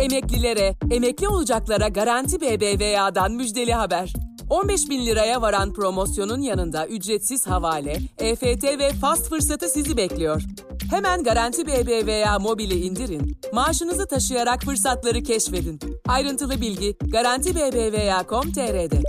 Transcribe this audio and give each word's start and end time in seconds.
Emeklilere, 0.00 0.74
emekli 0.90 1.28
olacaklara 1.28 1.88
Garanti 1.88 2.40
BBVA'dan 2.40 3.32
müjdeli 3.32 3.72
haber. 3.72 4.12
15 4.50 4.90
bin 4.90 5.06
liraya 5.06 5.42
varan 5.42 5.72
promosyonun 5.72 6.40
yanında 6.40 6.86
ücretsiz 6.86 7.46
havale, 7.46 7.96
EFT 8.18 8.64
ve 8.64 8.92
fast 8.92 9.28
fırsatı 9.28 9.68
sizi 9.68 9.96
bekliyor. 9.96 10.42
Hemen 10.90 11.22
Garanti 11.22 11.66
BBVA 11.66 12.38
mobili 12.38 12.74
indirin, 12.74 13.40
maaşınızı 13.52 14.06
taşıyarak 14.06 14.62
fırsatları 14.62 15.22
keşfedin. 15.22 15.80
Ayrıntılı 16.08 16.60
bilgi 16.60 16.96
Garanti 17.00 17.54
BBVA.com.tr'de. 17.54 19.02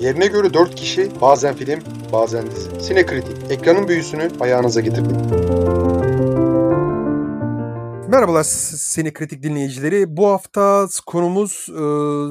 Yerine 0.00 0.26
göre 0.26 0.54
4 0.54 0.74
kişi, 0.74 1.10
bazen 1.20 1.56
film, 1.56 1.80
bazen 2.12 2.46
dizi. 2.50 2.80
Sinekritik, 2.80 3.36
ekranın 3.50 3.88
büyüsünü 3.88 4.30
ayağınıza 4.40 4.80
getirdik. 4.80 5.16
Merhabalar 8.08 8.42
seni 8.42 9.12
kritik 9.12 9.42
dinleyicileri. 9.42 10.16
Bu 10.16 10.26
hafta 10.26 10.88
konumuz 11.06 11.66
e, 11.68 11.82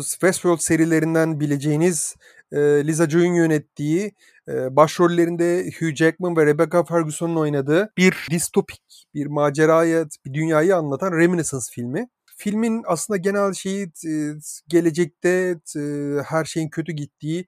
Westworld 0.01 0.59
serilerinden 0.59 1.39
bileceğiniz 1.39 2.15
e, 2.51 2.57
Liza 2.59 3.09
Joy'un 3.09 3.33
yönettiği 3.33 4.11
e, 4.47 4.75
başrollerinde 4.75 5.71
Hugh 5.79 5.95
Jackman 5.95 6.37
ve 6.37 6.45
Rebecca 6.45 6.83
Ferguson'un 6.83 7.35
oynadığı 7.35 7.89
bir 7.97 8.27
distopik, 8.31 9.05
bir 9.13 9.25
maceraya, 9.25 10.05
bir 10.25 10.33
dünyayı 10.33 10.75
anlatan 10.75 11.11
Reminiscence 11.11 11.65
filmi. 11.71 12.07
Filmin 12.37 12.83
aslında 12.87 13.17
genel 13.17 13.53
şeyi 13.53 13.83
e, 14.07 14.33
gelecekte 14.67 15.59
e, 15.75 15.81
her 16.25 16.45
şeyin 16.45 16.69
kötü 16.69 16.91
gittiği, 16.91 17.47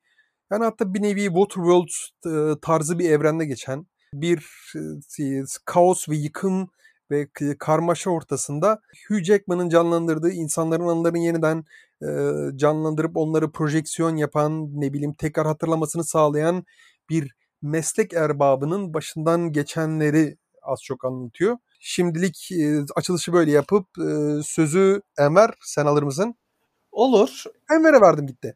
yani 0.52 0.63
hatta 0.63 0.93
bir 0.93 1.02
nevi 1.02 1.23
Waterworld 1.25 1.89
e, 2.25 2.59
tarzı 2.61 2.99
bir 2.99 3.09
evrende 3.09 3.45
geçen 3.45 3.85
bir 4.13 4.38
e, 5.19 5.43
kaos 5.66 6.09
ve 6.09 6.16
yıkım 6.16 6.69
ve 7.11 7.27
karmaşa 7.59 8.09
ortasında 8.09 8.81
Hugh 9.07 9.23
Jackman'ın 9.23 9.69
canlandırdığı 9.69 10.31
insanların 10.31 10.88
anılarını 10.88 11.19
yeniden 11.19 11.66
e, 12.01 12.07
canlandırıp 12.55 13.17
onları 13.17 13.51
projeksiyon 13.51 14.16
yapan, 14.16 14.81
ne 14.81 14.93
bileyim 14.93 15.13
tekrar 15.13 15.47
hatırlamasını 15.47 16.03
sağlayan 16.03 16.63
bir 17.09 17.35
meslek 17.61 18.13
erbabının 18.13 18.93
başından 18.93 19.51
geçenleri 19.51 20.38
az 20.61 20.83
çok 20.83 21.05
anlatıyor. 21.05 21.57
Şimdilik 21.79 22.51
e, 22.51 22.79
açılışı 22.95 23.33
böyle 23.33 23.51
yapıp 23.51 23.88
e, 23.97 24.44
sözü 24.44 25.01
Enver 25.17 25.49
sen 25.61 25.85
alır 25.85 26.03
mısın? 26.03 26.35
Olur. 26.91 27.44
Enver'e 27.71 28.01
verdim 28.01 28.27
gitti. 28.27 28.55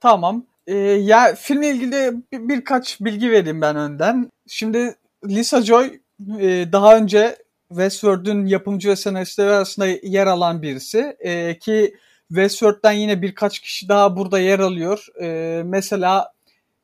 Tamam. 0.00 0.46
Ee, 0.66 0.76
ya 0.78 1.34
filmle 1.34 1.70
ilgili 1.70 2.12
bir, 2.32 2.48
birkaç 2.48 3.00
bilgi 3.00 3.30
vereyim 3.30 3.60
ben 3.60 3.76
önden. 3.76 4.30
Şimdi 4.46 4.94
Lisa 5.28 5.62
Joy 5.62 6.00
e, 6.40 6.72
daha 6.72 6.96
önce 6.96 7.36
Westworld'un 7.68 8.46
yapımcı 8.46 8.88
ve 8.88 8.96
senaristleri 8.96 9.50
arasında 9.50 9.86
yer 9.86 10.26
alan 10.26 10.62
birisi. 10.62 11.16
E, 11.20 11.58
ki 11.58 11.94
Westworld'den 12.28 12.92
yine 12.92 13.22
birkaç 13.22 13.58
kişi 13.58 13.88
daha 13.88 14.16
burada 14.16 14.38
yer 14.38 14.58
alıyor. 14.58 15.06
E, 15.20 15.62
mesela 15.64 16.32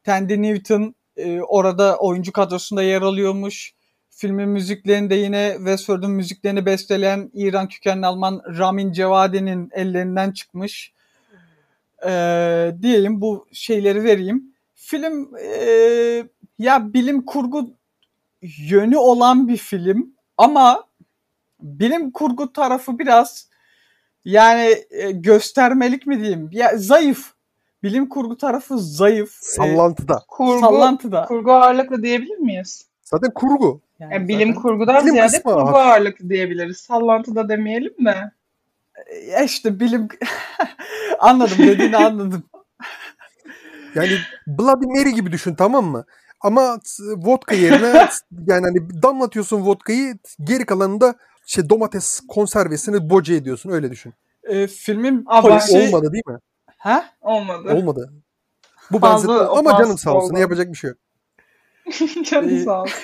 Tandy 0.05 0.42
Newton 0.42 0.95
e, 1.17 1.41
orada 1.41 1.97
oyuncu 1.97 2.33
kadrosunda 2.33 2.83
yer 2.83 3.03
alıyormuş. 3.03 3.73
Filmin 4.11 4.48
müziklerini 4.48 5.11
de 5.11 5.14
yine 5.14 5.55
Westworld'un 5.56 6.11
müziklerini 6.11 6.67
besteleyen 6.67 7.31
İran 7.34 7.69
kökenli 7.69 8.06
Alman 8.06 8.42
Ramin 8.58 8.92
Cevadi'nin 8.92 9.70
ellerinden 9.73 10.31
çıkmış. 10.31 10.92
E, 12.06 12.11
diyeyim 12.83 13.20
bu 13.20 13.47
şeyleri 13.53 14.05
vereyim. 14.05 14.55
Film 14.75 15.36
e, 15.36 16.25
ya 16.58 16.95
bilim 16.95 17.25
kurgu 17.25 17.70
yönü 18.42 18.97
olan 18.97 19.48
bir 19.48 19.56
film 19.56 20.14
ama 20.41 20.84
bilim 21.60 22.10
kurgu 22.10 22.52
tarafı 22.52 22.98
biraz 22.98 23.48
yani 24.24 24.74
e, 24.91 25.10
göstermelik 25.10 26.06
mi 26.06 26.20
diyeyim? 26.20 26.48
Ya 26.52 26.72
zayıf. 26.77 27.33
Bilim 27.83 28.08
kurgu 28.08 28.36
tarafı 28.36 28.78
zayıf. 28.78 29.30
E, 29.30 29.33
sallantıda. 29.40 30.14
E, 30.14 30.27
kurgu, 30.28 30.61
Sallantıda. 30.61 31.24
Kurgu 31.24 31.52
ağırlıklı 31.52 32.02
diyebilir 32.02 32.39
miyiz? 32.39 32.86
Zaten 33.02 33.30
kurgu. 33.34 33.80
Yani, 33.98 34.14
yani 34.14 34.28
bilim 34.28 34.48
zaten... 34.48 34.62
kurgudan 34.62 35.02
bilim 35.02 35.12
ziyade 35.12 35.42
kurgu 35.42 35.73
var. 35.73 35.86
ağırlıklı 35.86 36.30
diyebiliriz. 36.30 36.77
Sallantıda 36.77 37.48
demeyelim 37.48 37.95
de. 38.05 38.33
E 39.11 39.45
işte 39.45 39.80
bilim 39.80 40.08
anladım 41.18 41.58
dediğini 41.58 41.96
anladım. 41.96 42.42
yani 43.95 44.11
Bloody 44.46 44.86
Mary 44.86 45.11
gibi 45.11 45.33
düşün 45.33 45.55
tamam 45.55 45.84
mı? 45.84 46.05
Ama 46.40 46.80
vodka 47.17 47.55
yerine 47.55 48.08
yani 48.46 48.67
hani 48.67 49.02
damlatıyorsun 49.02 49.67
vodkayı 49.67 50.18
geri 50.45 50.67
kalanında 50.67 51.14
şey 51.46 51.70
domates 51.70 52.20
konservesini 52.28 53.11
boca 53.11 53.34
ediyorsun 53.34 53.70
öyle 53.70 53.90
düşün. 53.90 54.14
E, 54.42 54.67
filmin 54.67 55.24
polisi... 55.24 55.78
Olmadı 55.78 56.12
değil 56.12 56.24
mi? 56.27 56.39
Ha? 56.78 57.05
Olmadı. 57.20 57.74
Olmadı. 57.74 58.12
Bu 58.90 59.02
benzetme 59.02 59.34
ama 59.34 59.78
canım 59.78 59.98
sağ 59.98 60.14
olsun 60.14 60.27
olmadı. 60.27 60.40
yapacak 60.40 60.68
bir 60.68 60.77
şey 60.77 60.90
yok. 60.90 60.98
canım 62.24 62.57
ee, 62.57 62.61
sağ 62.61 62.83
olsun. 62.83 62.98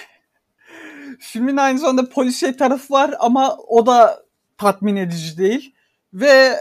Filmin 1.19 1.57
aynı 1.57 1.79
zamanda 1.79 2.09
polisiye 2.09 2.57
tarafı 2.57 2.95
var 2.95 3.15
ama 3.19 3.57
o 3.57 3.87
da 3.87 4.23
tatmin 4.59 4.97
edici 4.97 5.39
değil. 5.39 5.75
Ve 6.13 6.61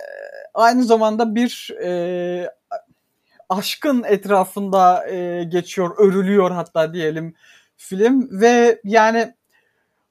aynı 0.53 0.83
zamanda 0.83 1.35
bir 1.35 1.75
e, 1.83 2.49
aşkın 3.49 4.03
etrafında 4.03 5.09
e, 5.09 5.43
geçiyor, 5.43 5.95
örülüyor 5.97 6.51
hatta 6.51 6.93
diyelim 6.93 7.33
film. 7.77 8.41
Ve 8.41 8.81
yani 8.83 9.33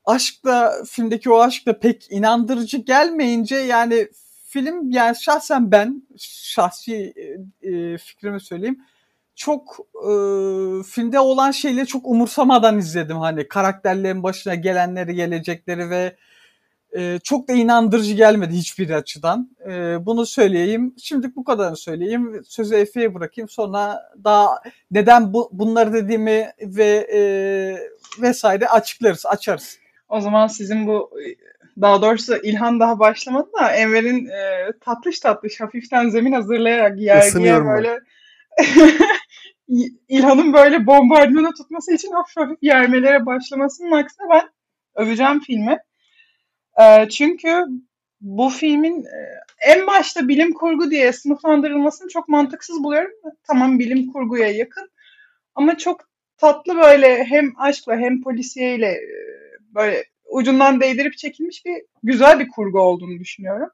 aşkla 0.04 0.72
filmdeki 0.86 1.30
o 1.30 1.40
aşk 1.40 1.66
da 1.66 1.78
pek 1.78 2.06
inandırıcı 2.10 2.76
gelmeyince 2.76 3.56
yani 3.56 4.08
film 4.48 4.90
yani 4.90 5.16
şahsen 5.20 5.70
ben 5.70 6.02
şahsi 6.18 7.14
e, 7.62 7.68
e, 7.70 7.98
fikrimi 7.98 8.40
söyleyeyim 8.40 8.84
çok 9.36 9.78
e, 9.94 10.10
filmde 10.82 11.20
olan 11.20 11.50
şeyleri 11.50 11.86
çok 11.86 12.06
umursamadan 12.06 12.78
izledim. 12.78 13.16
Hani 13.16 13.48
karakterlerin 13.48 14.22
başına 14.22 14.54
gelenleri 14.54 15.14
gelecekleri 15.14 15.90
ve 15.90 16.16
e, 16.94 17.18
çok 17.24 17.48
da 17.48 17.52
inandırıcı 17.52 18.14
gelmedi 18.14 18.52
hiçbir 18.52 18.90
açıdan. 18.90 19.50
E, 19.70 20.06
bunu 20.06 20.26
söyleyeyim. 20.26 20.94
Şimdi 21.02 21.36
bu 21.36 21.44
kadarını 21.44 21.76
söyleyeyim. 21.76 22.42
Sözü 22.48 22.74
Efe'ye 22.74 23.14
bırakayım. 23.14 23.48
Sonra 23.48 24.12
daha 24.24 24.62
neden 24.90 25.32
bu, 25.32 25.50
bunları 25.52 25.92
dediğimi 25.92 26.50
ve 26.60 27.08
e, 27.12 27.20
vesaire 28.22 28.68
açıklarız, 28.68 29.26
açarız. 29.26 29.78
O 30.08 30.20
zaman 30.20 30.46
sizin 30.46 30.86
bu 30.86 31.10
daha 31.80 32.02
doğrusu 32.02 32.36
İlhan 32.36 32.80
daha 32.80 32.98
başlamadı 32.98 33.48
da 33.60 33.70
Enver'in 33.70 34.26
e, 34.26 34.72
tatlış 34.80 35.20
tatlış 35.20 35.60
hafiften 35.60 36.08
zemin 36.08 36.32
hazırlayarak 36.32 36.98
yer 37.00 37.40
yer 37.40 37.66
böyle 37.66 38.00
İlhan'ın 40.08 40.52
böyle 40.52 40.86
bombardımana 40.86 41.50
tutması 41.50 41.94
için 41.94 42.12
hafif 42.12 42.36
hafif 42.36 42.58
yermelere 42.62 43.26
başlamasının 43.26 43.92
aksine 43.92 44.26
ben 44.32 44.48
öveceğim 44.94 45.40
filmi. 45.40 45.78
E, 46.80 47.08
çünkü 47.08 47.64
bu 48.20 48.48
filmin 48.48 49.04
e, 49.04 49.18
en 49.60 49.86
başta 49.86 50.28
bilim 50.28 50.52
kurgu 50.52 50.90
diye 50.90 51.12
sınıflandırılmasını 51.12 52.08
çok 52.08 52.28
mantıksız 52.28 52.84
buluyorum. 52.84 53.10
Tamam 53.46 53.78
bilim 53.78 54.12
kurguya 54.12 54.48
yakın 54.48 54.90
ama 55.54 55.78
çok 55.78 56.00
tatlı 56.36 56.76
böyle 56.76 57.24
hem 57.24 57.52
aşkla 57.56 57.96
hem 57.96 58.22
polisiyeyle 58.22 58.86
e, 58.86 59.08
böyle 59.74 60.04
ucundan 60.24 60.80
değdirip 60.80 61.18
çekilmiş 61.18 61.64
bir 61.64 61.82
güzel 62.02 62.40
bir 62.40 62.48
kurgu 62.48 62.80
olduğunu 62.80 63.18
düşünüyorum. 63.18 63.68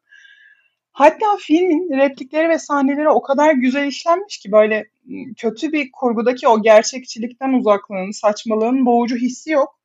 Hatta 0.93 1.37
filmin 1.39 1.99
replikleri 1.99 2.49
ve 2.49 2.59
sahneleri 2.59 3.09
o 3.09 3.23
kadar 3.23 3.55
güzel 3.55 3.87
işlenmiş 3.87 4.39
ki 4.39 4.53
böyle 4.53 4.91
kötü 5.37 5.73
bir 5.73 5.93
kurgudaki 5.93 6.49
o 6.49 6.63
gerçekçilikten 6.63 7.53
uzaklığın, 7.53 8.11
saçmalığın 8.11 8.87
boğucu 8.87 9.17
hissi 9.17 9.51
yok 9.51 9.80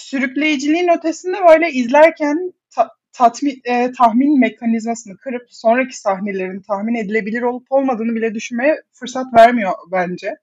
sürükleyiciliğin 0.00 0.88
ötesinde 0.98 1.36
böyle 1.48 1.72
izlerken 1.72 2.52
ta, 2.70 2.90
tatmin, 3.12 3.60
e, 3.64 3.92
tahmin 3.92 4.40
mekanizmasını 4.40 5.16
kırıp 5.16 5.46
sonraki 5.48 5.98
sahnelerin 6.00 6.60
tahmin 6.60 6.94
edilebilir 6.94 7.42
olup 7.42 7.66
olmadığını 7.70 8.14
bile 8.14 8.34
düşünmeye 8.34 8.82
fırsat 8.92 9.34
vermiyor 9.34 9.72
bence. 9.92 10.36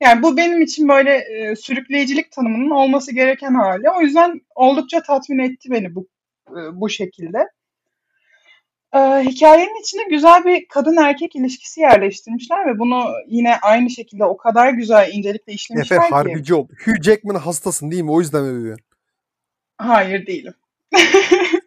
Yani 0.00 0.22
bu 0.22 0.36
benim 0.36 0.62
için 0.62 0.88
böyle 0.88 1.16
e, 1.16 1.56
sürükleyicilik 1.56 2.32
tanımının 2.32 2.70
olması 2.70 3.14
gereken 3.14 3.54
hali. 3.54 3.90
O 3.90 4.00
yüzden 4.00 4.40
oldukça 4.54 5.02
tatmin 5.02 5.38
etti 5.38 5.70
beni 5.70 5.94
bu 5.94 6.08
e, 6.50 6.80
bu 6.80 6.88
şekilde. 6.88 7.38
Ee, 8.96 9.22
hikayenin 9.24 9.80
içine 9.80 10.02
güzel 10.10 10.44
bir 10.44 10.68
kadın 10.68 10.96
erkek 10.96 11.36
ilişkisi 11.36 11.80
yerleştirmişler 11.80 12.66
ve 12.66 12.78
bunu 12.78 13.12
yine 13.28 13.56
aynı 13.56 13.90
şekilde 13.90 14.24
o 14.24 14.36
kadar 14.36 14.72
güzel 14.72 15.12
incelikle 15.12 15.52
işlemişler 15.52 15.96
Efe, 15.96 16.06
ki. 16.06 16.14
harbici 16.14 16.54
ol. 16.54 16.68
Hugh 16.84 17.02
Jackman 17.02 17.34
hastasın 17.34 17.90
değil 17.90 18.02
mi? 18.02 18.10
O 18.10 18.20
yüzden 18.20 18.44
mi 18.44 18.50
övüyorsun? 18.50 18.86
Hayır 19.78 20.26
değilim. 20.26 20.54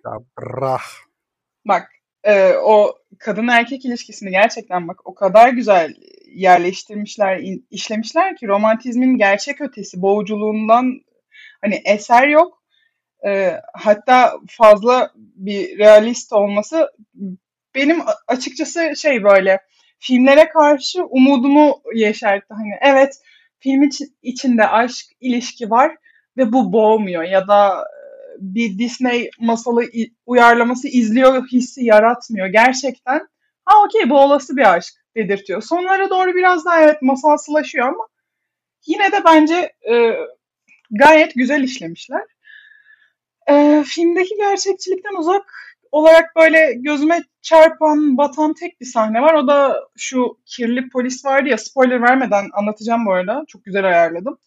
ya 0.06 0.12
brah. 0.38 0.84
Bak 1.66 1.92
e, 2.24 2.54
o 2.54 2.96
kadın 3.20 3.48
erkek 3.48 3.86
ilişkisini 3.86 4.32
gerçekten 4.32 4.88
bak 4.88 5.08
o 5.08 5.14
kadar 5.14 5.50
güzel 5.50 5.96
yerleştirmişler, 6.28 7.42
işlemişler 7.70 8.38
ki 8.38 8.48
romantizmin 8.48 9.18
gerçek 9.18 9.62
ötesi 9.62 10.02
boğuculuğundan 10.02 11.02
hani 11.62 11.82
eser 11.86 12.28
yok 12.28 12.59
e, 13.26 13.62
hatta 13.74 14.34
fazla 14.50 15.12
bir 15.16 15.78
realist 15.78 16.34
olması 16.34 16.92
benim 17.76 18.02
açıkçası 18.28 18.94
şey 18.96 19.24
böyle 19.24 19.60
filmlere 20.00 20.50
karşı 20.50 21.06
umudumu 21.06 21.82
yeşertti. 21.96 22.54
Hani 22.54 22.74
evet 22.82 23.14
film 23.60 23.84
için, 23.84 24.18
içinde 24.22 24.68
aşk, 24.68 25.06
ilişki 25.20 25.70
var 25.70 25.96
ve 26.38 26.54
bu 26.54 26.74
boğmuyor 26.74 27.24
ya 27.24 27.48
da 27.48 27.86
bir 28.40 28.80
Disney 28.80 29.30
masalı 29.40 29.84
uyarlaması 30.26 30.88
izliyor 30.88 31.48
hissi 31.48 31.86
yaratmıyor. 31.86 32.48
Gerçekten 32.48 33.28
ha 33.66 33.84
okey 33.86 34.10
bu 34.10 34.20
olası 34.20 34.58
bir 34.58 34.74
aşk 34.74 34.94
dedirtiyor. 35.16 35.62
Sonlara 35.62 36.10
doğru 36.10 36.36
biraz 36.36 36.66
daha 36.66 36.82
evet 36.82 37.02
masalsılaşıyor 37.02 37.88
ama 37.88 38.08
yine 38.88 39.12
de 39.12 39.24
bence 39.26 39.74
e, 39.92 40.14
gayet 40.92 41.36
güzel 41.36 41.64
işlemişler. 41.64 42.22
E, 43.50 43.84
filmdeki 43.86 44.36
gerçekçilikten 44.38 45.20
uzak 45.20 45.54
olarak 45.92 46.36
böyle 46.36 46.74
gözüme 46.74 47.24
çarpan, 47.42 48.18
batan 48.18 48.54
tek 48.54 48.82
bir 48.82 48.86
sahne 48.86 49.22
var. 49.22 49.34
O 49.34 49.48
da 49.48 49.76
şu 49.98 50.38
kirli 50.46 50.90
polis 50.90 51.26
vardı 51.26 51.50
ya 51.50 51.58
spoiler 51.58 52.02
vermeden 52.02 52.46
anlatacağım 52.54 53.06
bu 53.06 53.12
arada. 53.14 53.44
Çok 53.48 53.66
güzel 53.66 53.86
ayarladım 53.86 54.38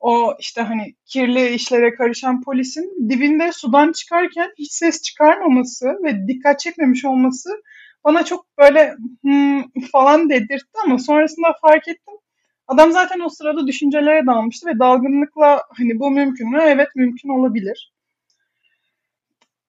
o 0.00 0.36
işte 0.38 0.60
hani 0.60 0.94
kirli 1.06 1.48
işlere 1.48 1.94
karışan 1.94 2.42
polisin 2.42 3.08
dibinde 3.08 3.52
sudan 3.52 3.92
çıkarken 3.92 4.50
hiç 4.58 4.72
ses 4.72 5.02
çıkarmaması 5.02 5.86
ve 6.04 6.28
dikkat 6.28 6.60
çekmemiş 6.60 7.04
olması 7.04 7.62
bana 8.04 8.24
çok 8.24 8.46
böyle 8.58 8.94
hmm, 9.22 9.62
falan 9.92 10.30
dedirtti 10.30 10.78
ama 10.84 10.98
sonrasında 10.98 11.48
fark 11.62 11.88
ettim. 11.88 12.14
Adam 12.68 12.92
zaten 12.92 13.20
o 13.20 13.28
sırada 13.28 13.66
düşüncelere 13.66 14.26
dalmıştı 14.26 14.66
ve 14.66 14.78
dalgınlıkla 14.78 15.62
hani 15.78 15.98
bu 15.98 16.10
mümkün 16.10 16.50
mü? 16.50 16.58
Evet 16.62 16.88
mümkün 16.96 17.28
olabilir. 17.28 17.92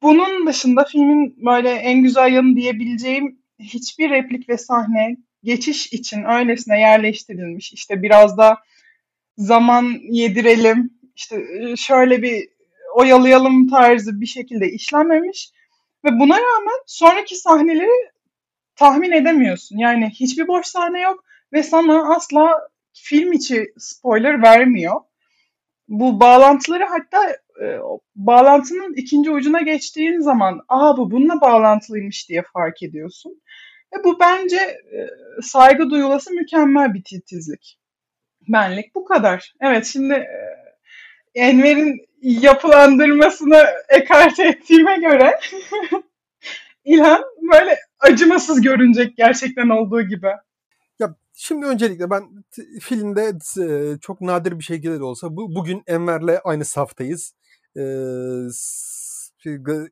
Bunun 0.02 0.48
dışında 0.48 0.86
filmin 0.86 1.46
böyle 1.46 1.70
en 1.70 2.04
güzel 2.04 2.34
yanı 2.34 2.56
diyebileceğim 2.56 3.40
hiçbir 3.60 4.10
replik 4.10 4.50
ve 4.50 4.58
sahne 4.58 5.18
geçiş 5.44 5.94
için 5.94 6.24
öylesine 6.24 6.80
yerleştirilmiş. 6.80 7.74
İşte 7.74 8.02
biraz 8.02 8.38
da 8.38 8.58
zaman 9.38 9.98
yedirelim, 10.02 10.90
işte 11.16 11.46
e, 11.60 11.76
şöyle 11.76 12.22
bir 12.22 12.50
oyalayalım 12.96 13.70
tarzı 13.70 14.22
bir 14.22 14.26
şekilde 14.26 14.72
işlenmemiş. 14.72 15.52
Ve 16.06 16.20
buna 16.20 16.36
rağmen 16.36 16.80
sonraki 16.86 17.36
sahneleri 17.36 18.12
tahmin 18.76 19.12
edemiyorsun. 19.12 19.78
Yani 19.78 20.10
hiçbir 20.10 20.48
boş 20.48 20.66
sahne 20.66 21.02
yok 21.02 21.24
ve 21.54 21.64
sana 21.64 22.16
asla 22.16 22.68
film 22.94 23.32
içi 23.32 23.74
spoiler 23.78 24.42
vermiyor. 24.42 25.02
Bu 25.88 26.20
bağlantıları 26.20 26.86
hatta 26.86 27.38
e, 27.62 27.80
bağlantının 28.16 28.94
ikinci 28.94 29.32
ucuna 29.32 29.62
geçtiğin 29.62 30.20
zaman 30.20 30.62
aa 30.68 30.98
bu 30.98 31.12
bununla 31.12 31.42
bağlantılıymış 31.42 32.30
diye 32.30 32.44
fark 32.54 32.84
ediyorsun. 32.84 33.42
Ve 33.94 34.04
bu 34.04 34.20
bence 34.20 34.58
e, 34.58 35.10
saygı 35.42 35.90
duyulası 35.90 36.34
mükemmel 36.34 36.94
bir 36.94 37.04
titizlik. 37.04 37.80
Benlik 38.48 38.96
bu 38.96 39.06
kadar. 39.06 39.54
Evet 39.62 39.86
şimdi 39.86 40.14
e, 40.14 40.62
Enver'in 41.36 42.06
yapılandırmasını 42.22 43.66
ekarte 43.90 44.48
ettiğime 44.48 44.98
göre 44.98 45.40
İlhan 46.86 47.24
böyle 47.52 47.78
acımasız 48.00 48.62
görünecek 48.62 49.18
gerçekten 49.18 49.70
olduğu 49.70 50.02
gibi. 50.02 50.28
Ya 51.00 51.16
şimdi 51.34 51.66
öncelikle 51.66 52.10
ben 52.10 52.24
filmde 52.82 53.32
e, 53.62 53.98
çok 54.00 54.22
nadir 54.22 54.60
bir 54.60 54.64
şekilde 54.64 55.00
de 55.00 55.04
olsa 55.04 55.36
bu 55.36 55.56
bugün 55.56 55.84
Enver'le 55.88 56.40
aynı 56.44 56.66
saftayız. 56.66 57.34
Ee, 57.78 57.82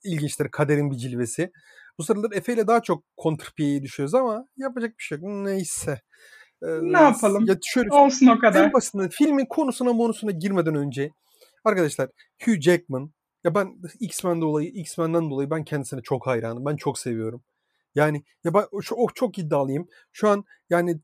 ilginçtir 0.04 0.48
kaderin 0.52 0.92
bir 0.92 0.98
cilvesi. 0.98 1.52
Bu 1.98 2.04
sıralar 2.04 2.32
Efe 2.32 2.54
ile 2.54 2.68
daha 2.68 2.82
çok 2.82 3.04
kontrpiyeye 3.18 3.84
düşüyoruz 3.84 4.16
ama 4.16 4.46
yapacak 4.58 4.98
bir 4.98 5.04
şey 5.04 5.18
yok. 5.18 5.28
Neyse. 5.30 6.02
Ne 6.62 7.00
yapalım? 7.00 7.46
Ya 7.48 7.56
şöyle, 7.64 7.94
Olsun 7.94 8.28
o 8.28 8.40
kadar. 8.40 8.64
En 8.64 8.74
basitinden 8.74 9.10
filmin 9.10 9.46
konusuna 9.46 9.98
bonusuna 9.98 10.32
girmeden 10.32 10.76
önce 10.76 11.12
arkadaşlar 11.66 12.10
Hugh 12.46 12.62
Jackman 12.62 13.12
ya 13.44 13.56
ben 13.56 13.78
X-Men 14.00 14.42
dolayı 14.42 14.70
X-Men'den 14.70 15.30
dolayı 15.30 15.50
ben 15.50 15.64
kendisine 15.64 16.02
çok 16.02 16.28
hayranım. 16.28 16.66
Ben 16.66 16.76
çok 16.76 17.00
seviyorum. 17.00 17.44
Yani 17.96 18.24
ya 18.44 18.54
ben 18.54 18.66
oh, 18.72 19.10
çok 19.16 19.40
iddialıyım. 19.40 19.88
Şu 20.12 20.30
an 20.30 20.44
yani 20.70 21.00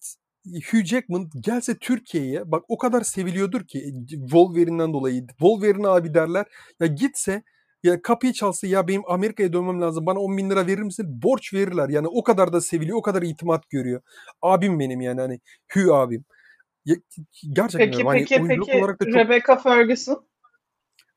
Hugh 0.46 0.84
Jackman 0.86 1.30
gelse 1.40 1.78
Türkiye'ye 1.78 2.52
bak 2.52 2.64
o 2.68 2.78
kadar 2.78 3.02
seviliyordur 3.02 3.68
ki 3.68 3.94
Wolverine'den 4.10 4.94
dolayı. 4.94 5.28
Wolverine 5.28 5.88
abi 5.88 6.14
derler. 6.14 6.46
Ya 6.80 6.88
gitse 6.88 7.44
ya 7.84 8.02
kapıyı 8.02 8.34
çalsa 8.34 8.68
ya 8.68 8.88
benim 8.88 9.02
Amerika'ya 9.08 9.54
dönmem 9.54 9.82
lazım 9.82 10.06
bana 10.06 10.20
10 10.20 10.38
bin 10.38 10.50
lira 10.50 10.68
verir 10.68 10.82
misin? 10.82 11.06
Borç 11.10 11.54
verirler. 11.54 11.90
Yani 11.90 12.08
o 12.08 12.24
kadar 12.24 12.54
da 12.54 12.62
seviliyor, 12.62 12.98
o 12.98 13.02
kadar 13.02 13.22
itimat 13.22 13.70
görüyor. 13.70 14.02
Abim 14.42 14.80
benim 14.80 15.02
yani 15.02 15.22
hani 15.22 15.40
Hugh 15.74 15.96
abim. 15.96 16.26
Ya, 16.86 16.96
gerçekten 17.54 17.92
peki, 17.92 18.04
hani 18.04 18.20
peki, 18.20 18.44
peki, 18.48 18.78
olarak 18.80 19.02
da 19.02 19.06
çok... 19.06 19.16
Rebecca 19.16 19.56
Ferguson? 19.56 20.28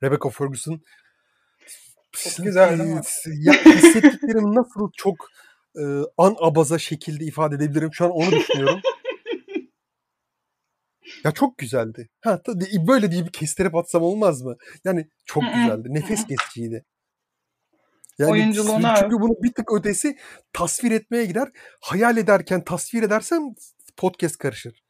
Rebecca 0.03 0.31
Ferguson 0.31 0.81
çok 2.13 2.45
güzel 2.45 2.79
değil 2.79 2.91
mi? 2.91 3.01
Ya 3.39 3.53
hissettiklerim 3.53 4.55
nasıl 4.55 4.91
çok 4.97 5.17
e, 5.77 5.83
an 6.19 6.37
abaza 6.41 6.79
şekilde 6.79 7.25
ifade 7.25 7.55
edebilirim 7.55 7.91
şu 7.93 8.05
an 8.05 8.11
onu 8.11 8.31
düşünüyorum. 8.31 8.81
Ya 11.25 11.33
çok 11.33 11.59
güzeldi. 11.59 12.09
Ha 12.21 12.41
böyle 12.87 13.13
diye 13.13 13.25
bir 13.25 13.33
kestirip 13.33 13.75
atsam 13.75 14.03
olmaz 14.03 14.43
mı? 14.43 14.57
Yani 14.85 15.09
çok 15.25 15.43
güzeldi. 15.43 15.89
Nefes 15.91 16.27
kesiciydi. 16.27 16.85
Yani 18.19 18.31
Oyunculuğuna 18.31 18.97
çünkü 18.97 19.21
bunu 19.21 19.33
bir 19.43 19.53
tık 19.53 19.73
ötesi 19.73 20.17
tasvir 20.53 20.91
etmeye 20.91 21.25
gider. 21.25 21.49
Hayal 21.81 22.17
ederken 22.17 22.65
tasvir 22.65 23.03
edersem 23.03 23.43
podcast 23.97 24.39
karışır. 24.39 24.83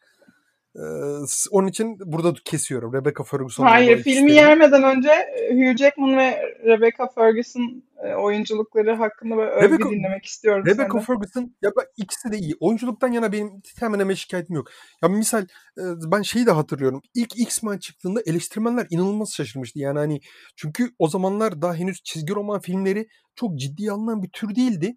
Ee, 0.79 1.25
onun 1.51 1.69
için 1.69 1.99
burada 2.05 2.35
kesiyorum. 2.45 2.93
Rebecca 2.93 3.25
Ferguson. 3.25 3.65
Hayır 3.65 4.03
filmi 4.03 4.33
yermeden 4.33 4.83
önce 4.83 5.11
e, 5.11 5.55
Hugh 5.55 5.77
Jackman 5.77 6.17
ve 6.17 6.57
Rebecca 6.65 7.09
Ferguson 7.15 7.83
e, 8.05 8.15
oyunculukları 8.15 8.95
hakkında 8.95 9.37
böyle 9.37 9.51
övgü 9.51 9.75
Rebecca, 9.75 9.91
dinlemek 9.91 10.25
istiyorum. 10.25 10.67
Rebecca 10.67 10.85
senden. 10.85 11.01
Ferguson 11.01 11.55
ya 11.63 11.71
ben, 11.79 11.85
ikisi 11.97 12.33
de 12.33 12.39
iyi. 12.39 12.55
Oyunculuktan 12.61 13.13
yana 13.13 13.33
benim 13.33 13.63
hemen 13.81 14.01
hemen 14.01 14.15
şikayetim 14.15 14.57
yok. 14.57 14.69
Ya 15.03 15.09
misal 15.09 15.43
e, 15.79 15.83
ben 16.13 16.23
şeyi 16.23 16.47
de 16.47 16.51
hatırlıyorum. 16.51 17.03
İlk 17.15 17.39
X-Men 17.39 17.79
çıktığında 17.79 18.21
eleştirmenler 18.27 18.87
inanılmaz 18.91 19.33
şaşırmıştı. 19.33 19.79
Yani 19.79 19.99
hani 19.99 20.21
çünkü 20.57 20.91
o 20.99 21.09
zamanlar 21.09 21.63
daha 21.63 21.75
henüz 21.75 22.03
çizgi 22.05 22.35
roman 22.35 22.61
filmleri 22.61 23.09
çok 23.35 23.59
ciddi 23.59 23.91
alınan 23.91 24.23
bir 24.23 24.31
tür 24.31 24.55
değildi. 24.55 24.97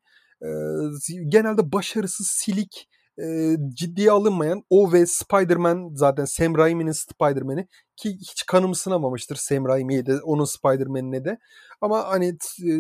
Genelde 1.28 1.72
başarısız, 1.72 2.28
silik, 2.28 2.88
e, 3.24 3.58
ciddiye 3.74 4.12
alınmayan 4.12 4.64
o 4.70 4.94
ve 4.94 5.06
Spider-Man 5.06 5.92
zaten 5.96 6.26
Sam 6.26 6.58
Raimi'nin 6.58 6.92
Spider-Man'i 6.92 7.68
ki 7.98 8.10
hiç 8.10 8.46
kanım 8.46 8.76
sınamamıştır 8.76 9.36
Sam 9.36 9.66
Raimi'ye 9.68 10.06
de 10.06 10.22
onun 10.22 10.46
Spider-Man'ine 10.46 11.26
de. 11.26 11.38
Ama 11.82 12.08
hani 12.08 12.28
e, 12.64 12.74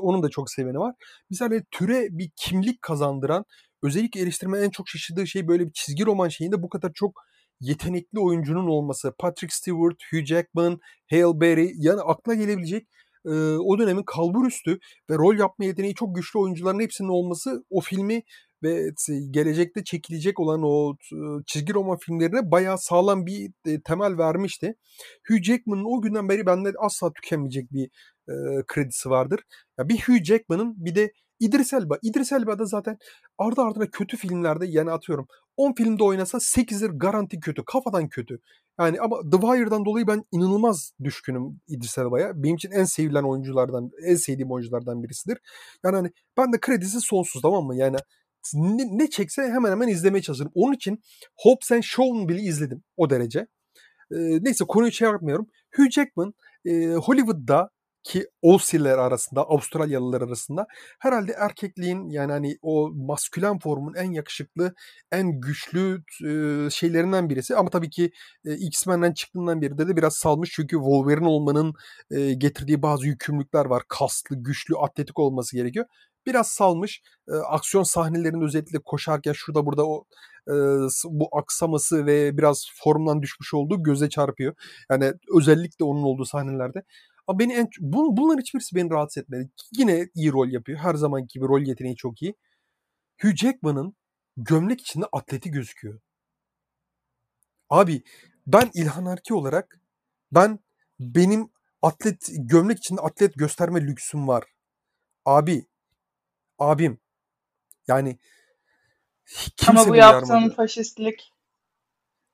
onun 0.00 0.22
da 0.22 0.28
çok 0.28 0.50
seveni 0.50 0.78
var. 0.78 0.94
Mesela 1.30 1.50
hani 1.50 1.62
türe 1.70 2.08
bir 2.10 2.30
kimlik 2.36 2.82
kazandıran 2.82 3.44
özellikle 3.82 4.20
eleştirme 4.20 4.58
en 4.58 4.70
çok 4.70 4.88
şaşırdığı 4.88 5.26
şey 5.26 5.48
böyle 5.48 5.66
bir 5.66 5.72
çizgi 5.72 6.06
roman 6.06 6.28
şeyinde 6.28 6.62
bu 6.62 6.68
kadar 6.68 6.92
çok 6.94 7.22
yetenekli 7.60 8.20
oyuncunun 8.20 8.66
olması. 8.66 9.14
Patrick 9.18 9.54
Stewart, 9.54 9.96
Hugh 10.12 10.24
Jackman, 10.24 10.80
Hale 11.10 11.40
Berry 11.40 11.72
yani 11.76 12.00
akla 12.00 12.34
gelebilecek 12.34 12.88
e, 13.26 13.30
o 13.56 13.78
dönemin 13.78 14.02
kalburüstü 14.02 14.78
ve 15.10 15.14
rol 15.14 15.38
yapma 15.38 15.64
yeteneği 15.64 15.94
çok 15.94 16.14
güçlü 16.14 16.38
oyuncuların 16.38 16.80
hepsinin 16.80 17.08
olması 17.08 17.64
o 17.70 17.80
filmi 17.80 18.22
ve 18.62 18.90
gelecekte 19.30 19.84
çekilecek 19.84 20.40
olan 20.40 20.62
o 20.62 20.96
çizgi 21.46 21.74
roman 21.74 21.98
filmlerine 21.98 22.50
bayağı 22.50 22.78
sağlam 22.78 23.26
bir 23.26 23.52
temel 23.84 24.18
vermişti. 24.18 24.74
Hugh 25.28 25.42
Jackman'ın 25.42 25.84
o 25.98 26.02
günden 26.02 26.28
beri 26.28 26.46
bende 26.46 26.72
asla 26.78 27.12
tükenmeyecek 27.12 27.72
bir 27.72 27.90
e, 28.28 28.34
kredisi 28.66 29.10
vardır. 29.10 29.40
Ya 29.78 29.88
bir 29.88 30.00
Hugh 30.00 30.24
Jackman'ın 30.24 30.74
bir 30.76 30.94
de 30.94 31.12
İdris 31.40 31.72
Elba. 31.72 31.98
İdris 32.02 32.32
Elba 32.32 32.58
da 32.58 32.64
zaten 32.64 32.98
ardı 33.38 33.62
ardına 33.62 33.86
kötü 33.86 34.16
filmlerde 34.16 34.66
yani 34.66 34.90
atıyorum 34.90 35.26
10 35.56 35.72
filmde 35.72 36.04
oynasa 36.04 36.40
8'ir 36.40 36.90
garanti 36.90 37.40
kötü. 37.40 37.64
Kafadan 37.64 38.08
kötü. 38.08 38.38
Yani 38.80 39.00
ama 39.00 39.30
The 39.30 39.40
Wire'dan 39.40 39.84
dolayı 39.84 40.06
ben 40.06 40.24
inanılmaz 40.32 40.92
düşkünüm 41.04 41.60
İdris 41.68 41.98
Elba'ya. 41.98 42.32
Benim 42.34 42.54
için 42.54 42.70
en 42.70 42.84
sevilen 42.84 43.22
oyunculardan, 43.22 43.90
en 44.04 44.14
sevdiğim 44.14 44.52
oyunculardan 44.52 45.02
birisidir. 45.02 45.38
Yani 45.84 45.96
hani 45.96 46.10
ben 46.36 46.52
de 46.52 46.60
kredisi 46.60 47.00
sonsuz 47.00 47.42
tamam 47.42 47.64
mı? 47.64 47.76
Yani 47.76 47.96
ne, 48.54 48.98
ne 48.98 49.10
çekse 49.10 49.42
hemen 49.42 49.70
hemen 49.70 49.88
izlemeye 49.88 50.22
çalışırım. 50.22 50.52
Onun 50.54 50.72
için 50.72 51.02
Hobbs 51.36 51.72
and 51.72 51.82
Shaw'un 51.82 52.28
bile 52.28 52.40
izledim 52.40 52.82
o 52.96 53.10
derece. 53.10 53.38
E, 54.10 54.16
neyse 54.16 54.64
konuyu 54.68 54.92
şey 54.92 55.08
yapmıyorum. 55.08 55.46
Hugh 55.76 55.90
Jackman 55.90 56.34
e, 56.64 56.86
Hollywood'da 56.86 57.70
ki 58.08 58.26
Aussiler 58.44 58.98
arasında, 58.98 59.42
Avustralyalılar 59.42 60.22
arasında 60.22 60.66
herhalde 60.98 61.32
erkekliğin 61.32 62.08
yani 62.10 62.32
hani 62.32 62.58
o 62.62 62.90
maskülen 62.94 63.58
formun 63.58 63.94
en 63.94 64.12
yakışıklı, 64.12 64.74
en 65.12 65.40
güçlü 65.40 66.02
e, 66.24 66.70
şeylerinden 66.70 67.30
birisi. 67.30 67.56
Ama 67.56 67.70
tabii 67.70 67.90
ki 67.90 68.10
e, 68.44 68.54
X-Men'den 68.54 69.12
çıktığından 69.12 69.62
beri 69.62 69.78
de, 69.78 69.88
de 69.88 69.96
biraz 69.96 70.14
salmış 70.14 70.50
çünkü 70.52 70.76
Wolverine 70.76 71.28
olmanın 71.28 71.72
e, 72.10 72.34
getirdiği 72.34 72.82
bazı 72.82 73.06
yükümlülükler 73.06 73.64
var. 73.64 73.82
Kaslı, 73.88 74.36
güçlü, 74.36 74.76
atletik 74.76 75.18
olması 75.18 75.56
gerekiyor. 75.56 75.86
Biraz 76.28 76.48
salmış. 76.48 77.02
E, 77.28 77.32
aksiyon 77.32 77.82
sahnelerinde 77.84 78.44
özellikle 78.44 78.78
koşarken 78.78 79.32
şurada 79.32 79.66
burada 79.66 79.86
o 79.86 80.04
e, 80.48 80.52
bu 81.04 81.28
aksaması 81.38 82.06
ve 82.06 82.38
biraz 82.38 82.66
formdan 82.74 83.22
düşmüş 83.22 83.54
olduğu 83.54 83.82
göze 83.82 84.08
çarpıyor. 84.08 84.54
Yani 84.90 85.12
özellikle 85.36 85.84
onun 85.84 86.02
olduğu 86.02 86.24
sahnelerde. 86.24 86.82
Ama 87.26 87.38
beni 87.38 87.52
en 87.52 87.68
bun, 87.80 88.16
bunların 88.16 88.40
hiçbirisi 88.40 88.76
beni 88.76 88.90
rahatsız 88.90 89.22
etmedi. 89.22 89.50
Yine 89.78 90.08
iyi 90.14 90.32
rol 90.32 90.48
yapıyor. 90.48 90.78
Her 90.78 90.94
zamanki 90.94 91.38
gibi 91.38 91.48
rol 91.48 91.60
yeteneği 91.60 91.96
çok 91.96 92.22
iyi. 92.22 92.34
Hugh 93.22 93.34
Jackman'ın 93.36 93.96
gömlek 94.36 94.80
içinde 94.80 95.06
atleti 95.12 95.50
gözüküyor. 95.50 96.00
Abi 97.70 98.02
ben 98.46 98.70
İlhan 98.74 99.06
Erki 99.06 99.34
olarak 99.34 99.80
ben 100.32 100.58
benim 101.00 101.50
atlet 101.82 102.28
gömlek 102.38 102.78
içinde 102.78 103.00
atlet 103.00 103.34
gösterme 103.34 103.80
lüksüm 103.82 104.28
var. 104.28 104.44
Abi 105.24 105.66
abim 106.58 106.98
yani 107.88 108.18
Ama 109.68 109.88
bu 109.88 109.96
yaptığın 109.96 110.48
faşistlik. 110.48 111.32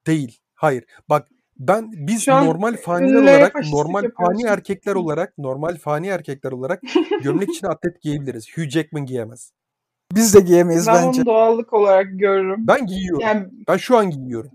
Değil. 0.07 0.41
Hayır. 0.55 0.85
Bak 1.09 1.29
ben 1.59 1.91
biz 1.93 2.29
normal 2.29 2.77
faniler 2.77 3.23
olarak 3.23 3.55
normal 3.73 4.03
fani 4.03 4.09
yapıyorsun. 4.09 4.47
erkekler 4.47 4.95
olarak 4.95 5.39
normal 5.39 5.77
fani 5.77 6.07
erkekler 6.09 6.53
olarak 6.53 6.83
gömlek 7.23 7.49
içine 7.49 7.71
atlet 7.71 8.03
giyebiliriz. 8.03 8.57
Hugh 8.57 8.69
Jackman 8.69 9.07
giyemez. 9.07 9.53
Biz 10.13 10.35
de 10.35 10.41
giyemeyiz 10.41 10.87
Ben 10.87 10.95
bence. 10.95 11.21
onu 11.21 11.27
doğallık 11.27 11.73
olarak 11.73 12.07
görürüm. 12.11 12.67
Ben 12.67 12.87
giyiyorum. 12.87 13.21
Yani 13.21 13.49
Ben 13.69 13.77
şu 13.77 13.97
an 13.97 14.11
giyiyorum. 14.11 14.51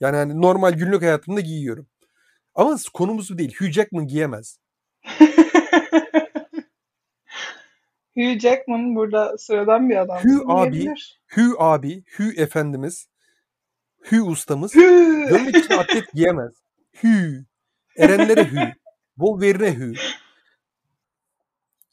Yani 0.00 0.16
hani 0.16 0.42
normal 0.42 0.72
günlük 0.72 1.02
hayatımda 1.02 1.40
giyiyorum. 1.40 1.86
Ama 2.54 2.76
konumuz 2.94 3.30
bu 3.30 3.38
değil. 3.38 3.54
Hugh 3.58 3.70
Jackman 3.70 4.06
giyemez. 4.06 4.58
Hugh 8.20 8.40
Jackman 8.40 8.94
burada 8.96 9.38
sıradan 9.38 9.90
bir 9.90 9.96
adam. 9.96 10.18
Hugh 10.18 10.44
abi. 10.46 10.94
Hugh 11.34 11.54
abi, 11.58 12.04
Hugh 12.16 12.38
efendimiz, 12.38 13.08
Hugh 14.10 14.28
ustamız 14.28 14.74
Hugh. 14.74 15.28
gömlek 15.28 15.56
içine 15.56 15.76
atlet 15.76 16.12
giyemez. 16.12 16.52
Hugh. 17.00 17.44
Erenlere 17.96 18.44
Hugh. 18.44 18.72
Wolverine'e 19.16 19.74
Hugh. 19.74 19.98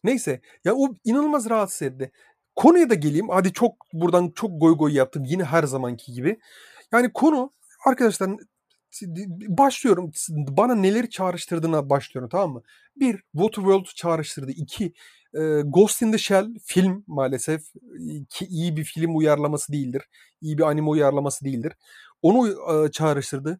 Neyse. 0.04 0.42
Ya 0.66 0.76
o 0.76 0.96
inanılmaz 1.04 1.50
rahatsız 1.50 1.82
etti. 1.82 2.12
Konuya 2.56 2.90
da 2.90 2.94
geleyim. 2.94 3.30
Hadi 3.30 3.54
çok 3.54 3.74
buradan 3.94 4.32
çok 4.36 4.62
goy 4.62 4.78
goy 4.78 4.94
yaptım. 4.94 5.24
Yine 5.26 5.44
her 5.44 5.64
zamanki 5.64 6.14
gibi. 6.14 6.40
Yani 6.92 7.14
konu 7.14 7.54
arkadaşlar 7.86 8.30
başlıyorum. 9.48 10.12
Bana 10.30 10.76
neleri 10.76 11.10
çağrıştırdığına 11.10 11.90
başlıyorum 11.90 12.30
tamam 12.30 12.52
mı? 12.52 12.62
Bir, 12.96 13.24
Waterworld 13.32 13.86
çağrıştırdı. 13.86 14.52
İki, 14.52 14.94
e, 15.34 15.62
Ghost 15.66 16.02
in 16.02 16.12
the 16.12 16.18
Shell 16.18 16.48
film 16.64 17.04
maalesef 17.08 17.62
ki 18.30 18.46
iyi 18.46 18.78
bir 18.78 18.84
film 18.84 19.18
uyarlaması 19.18 19.74
değildir. 19.74 20.04
İyi 20.42 20.58
bir 20.58 20.64
anime 20.64 20.90
uyarlaması 20.90 21.46
değildir. 21.46 21.74
Onu 22.22 22.50
e, 22.86 22.92
çağrıştırdı. 22.92 23.60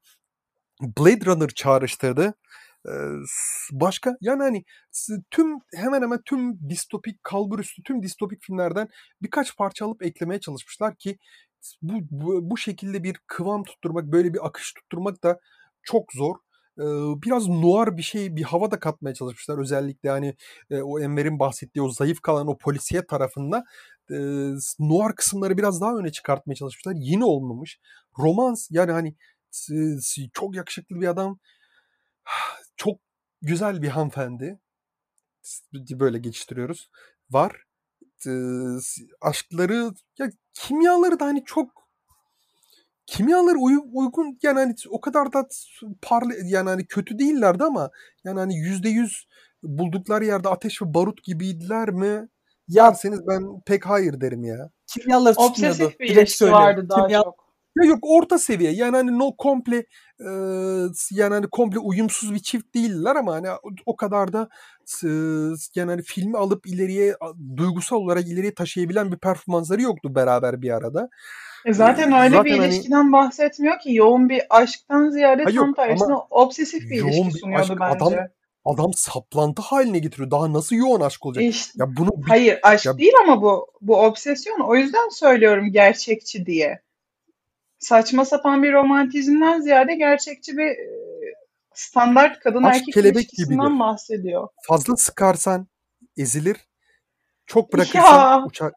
Blade 0.82 1.26
Runner 1.26 1.50
çağrıştırdı. 1.50 2.34
Ee, 2.88 2.92
Başka 3.72 4.18
yani 4.22 4.44
hani 4.44 4.66
tüm 5.32 5.60
hemen 5.76 6.02
hemen 6.02 6.22
tüm 6.26 6.70
distopik 6.70 7.24
kalburüstü 7.24 7.84
tüm 7.84 8.04
distopik 8.04 8.44
filmlerden 8.44 8.90
birkaç 9.22 9.58
parça 9.58 9.86
alıp 9.86 10.04
eklemeye 10.04 10.40
çalışmışlar 10.40 10.96
ki 10.96 11.18
bu, 11.82 11.94
bu, 12.12 12.50
bu 12.50 12.58
şekilde 12.58 13.04
bir 13.04 13.18
kıvam 13.28 13.64
tutturmak 13.64 14.06
böyle 14.06 14.34
bir 14.34 14.46
akış 14.48 14.74
tutturmak 14.74 15.24
da 15.24 15.40
çok 15.84 16.14
zor. 16.14 16.36
Biraz 17.24 17.48
noir 17.48 17.98
bir 17.98 18.02
şey 18.02 18.36
bir 18.36 18.44
hava 18.44 18.72
da 18.72 18.80
katmaya 18.80 19.14
çalışmışlar. 19.14 19.58
Özellikle 19.58 20.10
hani 20.10 20.36
o 20.84 21.00
Enver'in 21.00 21.40
bahsettiği 21.40 21.84
o 21.84 21.90
zayıf 21.90 22.22
kalan 22.22 22.48
o 22.48 22.58
polisiye 22.58 23.06
tarafında 23.06 23.64
e, 24.12 24.16
noir 24.80 25.16
kısımları 25.16 25.58
biraz 25.58 25.82
daha 25.82 25.96
öne 25.98 26.12
çıkartmaya 26.12 26.56
çalışmışlar. 26.56 26.94
Yine 26.98 27.26
olmamış. 27.26 27.80
Romans 28.20 28.68
yani 28.72 28.92
hani 28.92 29.16
çok 30.34 30.56
yakışıklı 30.56 31.02
bir 31.02 31.08
adam 31.08 31.40
çok 32.78 33.00
güzel 33.42 33.82
bir 33.82 33.88
hanımefendi 33.88 34.60
böyle 35.74 36.20
geçiştiriyoruz 36.20 36.90
var 37.30 37.68
aşkları 39.22 39.92
ya 40.20 40.32
kimyaları 40.54 41.20
da 41.20 41.26
hani 41.26 41.44
çok 41.46 41.87
kimyaları 43.08 43.58
uy- 43.58 43.90
uygun 43.94 44.38
yani 44.44 44.60
hani 44.60 44.76
o 44.90 45.02
kadar 45.02 45.34
da 45.34 45.48
parlı 46.02 46.34
yani 46.46 46.70
hani 46.70 46.86
kötü 46.88 47.20
değillerdi 47.20 47.64
ama 47.64 47.90
yani 48.24 48.40
hani 48.40 48.58
yüzde 48.58 48.90
yüz 48.90 49.28
buldukları 49.64 50.26
yerde 50.26 50.50
ateş 50.50 50.82
ve 50.82 50.94
barut 50.94 51.24
gibiydiler 51.24 51.90
mi? 51.90 52.28
Ya 52.68 52.88
Derseniz 52.90 53.20
ben 53.28 53.44
pek 53.66 53.86
hayır 53.86 54.22
derim 54.22 54.44
ya. 54.44 54.70
kimyaları 54.88 55.36
tutmuyordu. 55.36 55.76
Obsesif 55.76 56.00
bir 56.00 56.08
Direkt 56.08 56.20
ilişki 56.20 56.38
söyleyeyim. 56.38 56.64
vardı 56.64 56.90
daha 56.90 57.08
Kimya- 57.08 57.24
çok. 57.24 57.48
Ya 57.78 57.84
yok 57.90 58.00
orta 58.02 58.38
seviye 58.38 58.72
yani 58.72 58.96
hani 58.96 59.20
no 59.20 59.36
komple 59.38 59.78
e, 60.20 60.28
yani 61.12 61.34
hani 61.34 61.48
komple 61.52 61.80
uyumsuz 61.80 62.34
bir 62.34 62.40
çift 62.40 62.76
değiller 62.76 63.16
ama 63.16 63.34
hani 63.34 63.48
o, 63.86 63.96
kadar 63.96 64.34
da 64.34 64.50
e, 65.04 65.08
yani 65.76 65.90
hani 65.90 66.02
filmi 66.02 66.38
alıp 66.38 66.68
ileriye 66.68 67.16
duygusal 67.58 67.98
olarak 67.98 68.28
ileriye 68.28 68.54
taşıyabilen 68.54 69.12
bir 69.12 69.18
performansları 69.18 69.82
yoktu 69.82 70.16
beraber 70.16 70.62
bir 70.62 70.72
arada. 70.72 71.10
E 71.66 71.74
zaten 71.74 72.14
öyle 72.14 72.30
Zaten 72.36 72.46
bir 72.46 72.58
hani- 72.58 72.68
ilişkiden 72.74 73.14
bahsetmiyor 73.14 73.80
ki. 73.80 73.94
Yoğun 73.94 74.30
bir 74.30 74.42
aşktan 74.50 75.10
ziyade 75.10 75.44
Ha 75.44 75.50
yok, 75.50 75.66
tam 75.66 75.74
tersine 75.74 76.16
obsesif 76.30 76.90
bir 76.90 77.04
ilişki 77.04 77.40
sunuyordu 77.40 77.62
aşk, 77.72 77.80
bence. 77.80 77.96
adam- 78.06 78.28
Adam 78.66 78.94
saplantı 78.94 79.62
haline 79.62 80.00
getiriyor. 80.00 80.32
Daha 80.32 80.54
nasıl 80.54 80.76
yoğun 80.76 81.02
aşk 81.02 81.26
olacak? 81.26 81.44
İşte, 81.44 81.72
Ya 81.80 81.86
bunu 81.98 82.10
bir- 82.18 82.28
hayır 82.30 82.60
aşk 82.64 82.86
Ya- 82.86 82.98
değil 82.98 83.14
ama 83.24 83.42
bu 83.42 83.68
bu 83.82 83.96
obsesyon. 84.06 84.60
O 84.60 84.76
yüzden 84.76 85.10
söylüyorum 85.10 85.72
gerçekçi 85.72 86.46
diye. 86.46 86.82
Saçma 87.80 88.26
sapan 88.26 88.64
bir 88.64 88.74
romantizmden 88.74 89.62
ziyade 89.62 89.96
gerçekçi 89.96 90.58
bir 90.58 90.66
e, 90.68 90.78
standart 91.74 92.40
kadın 92.40 92.64
Aşk 92.64 92.76
erkek 92.80 92.94
kelebek 92.94 93.18
ilişkisinden 93.24 93.66
gibidir. 93.66 93.80
bahsediyor. 93.80 94.48
fazla 94.62 94.96
sıkarsan 94.96 95.68
ezilir. 96.18 96.58
Çok 97.46 97.74
bırakırsan 97.74 98.40
Ya. 98.40 98.44
uçar. 98.46 98.72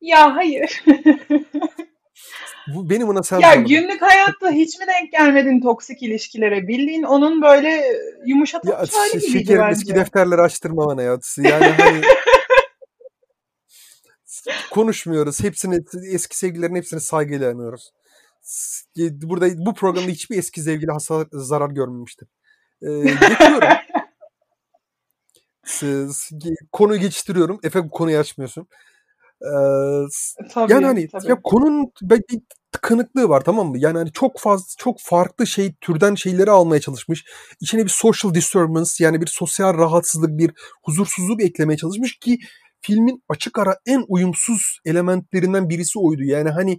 Ya 0.00 0.36
hayır. 0.36 0.84
Bu 2.74 2.90
benim 2.90 3.08
buna 3.08 3.22
sen 3.22 3.40
ya 3.40 3.54
günlük 3.54 4.02
hayatta 4.02 4.50
hiç 4.50 4.78
mi 4.78 4.86
denk 4.86 5.12
gelmedin 5.12 5.60
toksik 5.60 6.02
ilişkilere? 6.02 6.68
Bildiğin 6.68 7.02
onun 7.02 7.42
böyle 7.42 7.68
Ya 7.68 7.82
yumuşatılmış 8.26 8.92
hali 8.94 9.10
ş- 9.10 9.18
gibiydi 9.18 9.38
şekerim 9.38 9.60
bence. 9.62 9.72
eski 9.72 9.94
defterleri 9.94 10.40
açtırma 10.40 10.86
bana 10.86 11.02
ya. 11.02 11.18
Yani 11.38 11.64
hani 11.64 12.02
konuşmuyoruz. 14.70 15.44
Hepsini 15.44 15.78
eski 16.12 16.38
sevgililerin 16.38 16.74
hepsini 16.74 17.00
saygıyla 17.00 17.50
anıyoruz. 17.50 17.92
Burada 18.98 19.66
bu 19.66 19.74
programda 19.74 20.10
hiçbir 20.10 20.38
eski 20.38 20.60
sevgili 20.62 20.90
hasar 20.90 21.26
zarar 21.32 21.70
görmemiştir. 21.70 22.28
Ee, 22.82 22.86
geçiyorum. 23.00 23.68
Konuyu 26.72 27.00
geçiştiriyorum. 27.00 27.60
Efe 27.62 27.84
bu 27.84 27.90
konuyu 27.90 28.18
açmıyorsun. 28.18 28.66
Ee, 29.42 30.46
Tabii, 30.50 30.72
yani 30.72 30.86
hani 30.86 31.08
tabii. 31.08 31.28
ya 31.28 31.40
konunun 31.44 31.92
be- 32.02 32.20
bir 32.30 32.40
tıkanıklığı 32.72 33.28
var 33.28 33.40
tamam 33.40 33.68
mı? 33.68 33.78
Yani 33.78 33.98
hani 33.98 34.12
çok 34.12 34.40
fazla 34.40 34.66
çok 34.78 34.96
farklı 35.00 35.46
şey 35.46 35.74
türden 35.80 36.14
şeyleri 36.14 36.50
almaya 36.50 36.80
çalışmış. 36.80 37.24
İçine 37.60 37.84
bir 37.84 37.90
social 37.90 38.34
disturbance 38.34 38.90
yani 38.98 39.20
bir 39.20 39.26
sosyal 39.26 39.78
rahatsızlık, 39.78 40.38
bir 40.38 40.50
huzursuzluk 40.82 41.42
eklemeye 41.42 41.76
çalışmış 41.76 42.18
ki 42.18 42.38
filmin 42.80 43.22
açık 43.28 43.58
ara 43.58 43.76
en 43.86 44.04
uyumsuz 44.08 44.78
elementlerinden 44.84 45.68
birisi 45.68 45.98
oydu. 45.98 46.22
Yani 46.22 46.50
hani 46.50 46.72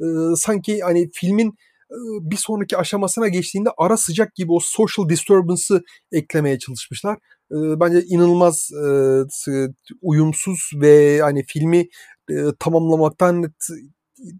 e, 0.00 0.06
sanki 0.36 0.80
hani 0.80 1.10
filmin 1.14 1.48
e, 1.90 1.96
bir 2.30 2.36
sonraki 2.36 2.76
aşamasına 2.76 3.28
geçtiğinde 3.28 3.70
ara 3.78 3.96
sıcak 3.96 4.34
gibi 4.34 4.52
o 4.52 4.58
social 4.62 5.08
disturbance'ı 5.08 5.82
eklemeye 6.12 6.58
çalışmışlar. 6.58 7.18
E, 7.52 7.80
bence 7.80 8.02
inanılmaz 8.02 8.70
e, 8.72 9.68
uyumsuz 10.02 10.70
ve 10.74 11.20
hani 11.20 11.44
filmi 11.46 11.88
e, 12.30 12.34
tamamlamaktan 12.58 13.52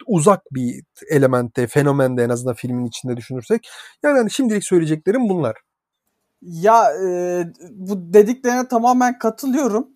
uzak 0.07 0.43
bir 0.53 0.85
elementte, 1.11 1.67
fenomende 1.67 2.25
en 2.25 2.29
azından 2.29 2.55
filmin 2.55 2.87
içinde 2.87 3.17
düşünürsek. 3.17 3.69
Yani 4.03 4.19
hani 4.19 4.31
şimdilik 4.31 4.65
söyleyeceklerim 4.65 5.29
bunlar. 5.29 5.57
Ya 6.43 6.93
e, 7.05 7.45
bu 7.71 8.13
dediklerine 8.13 8.69
tamamen 8.69 9.19
katılıyorum. 9.19 9.89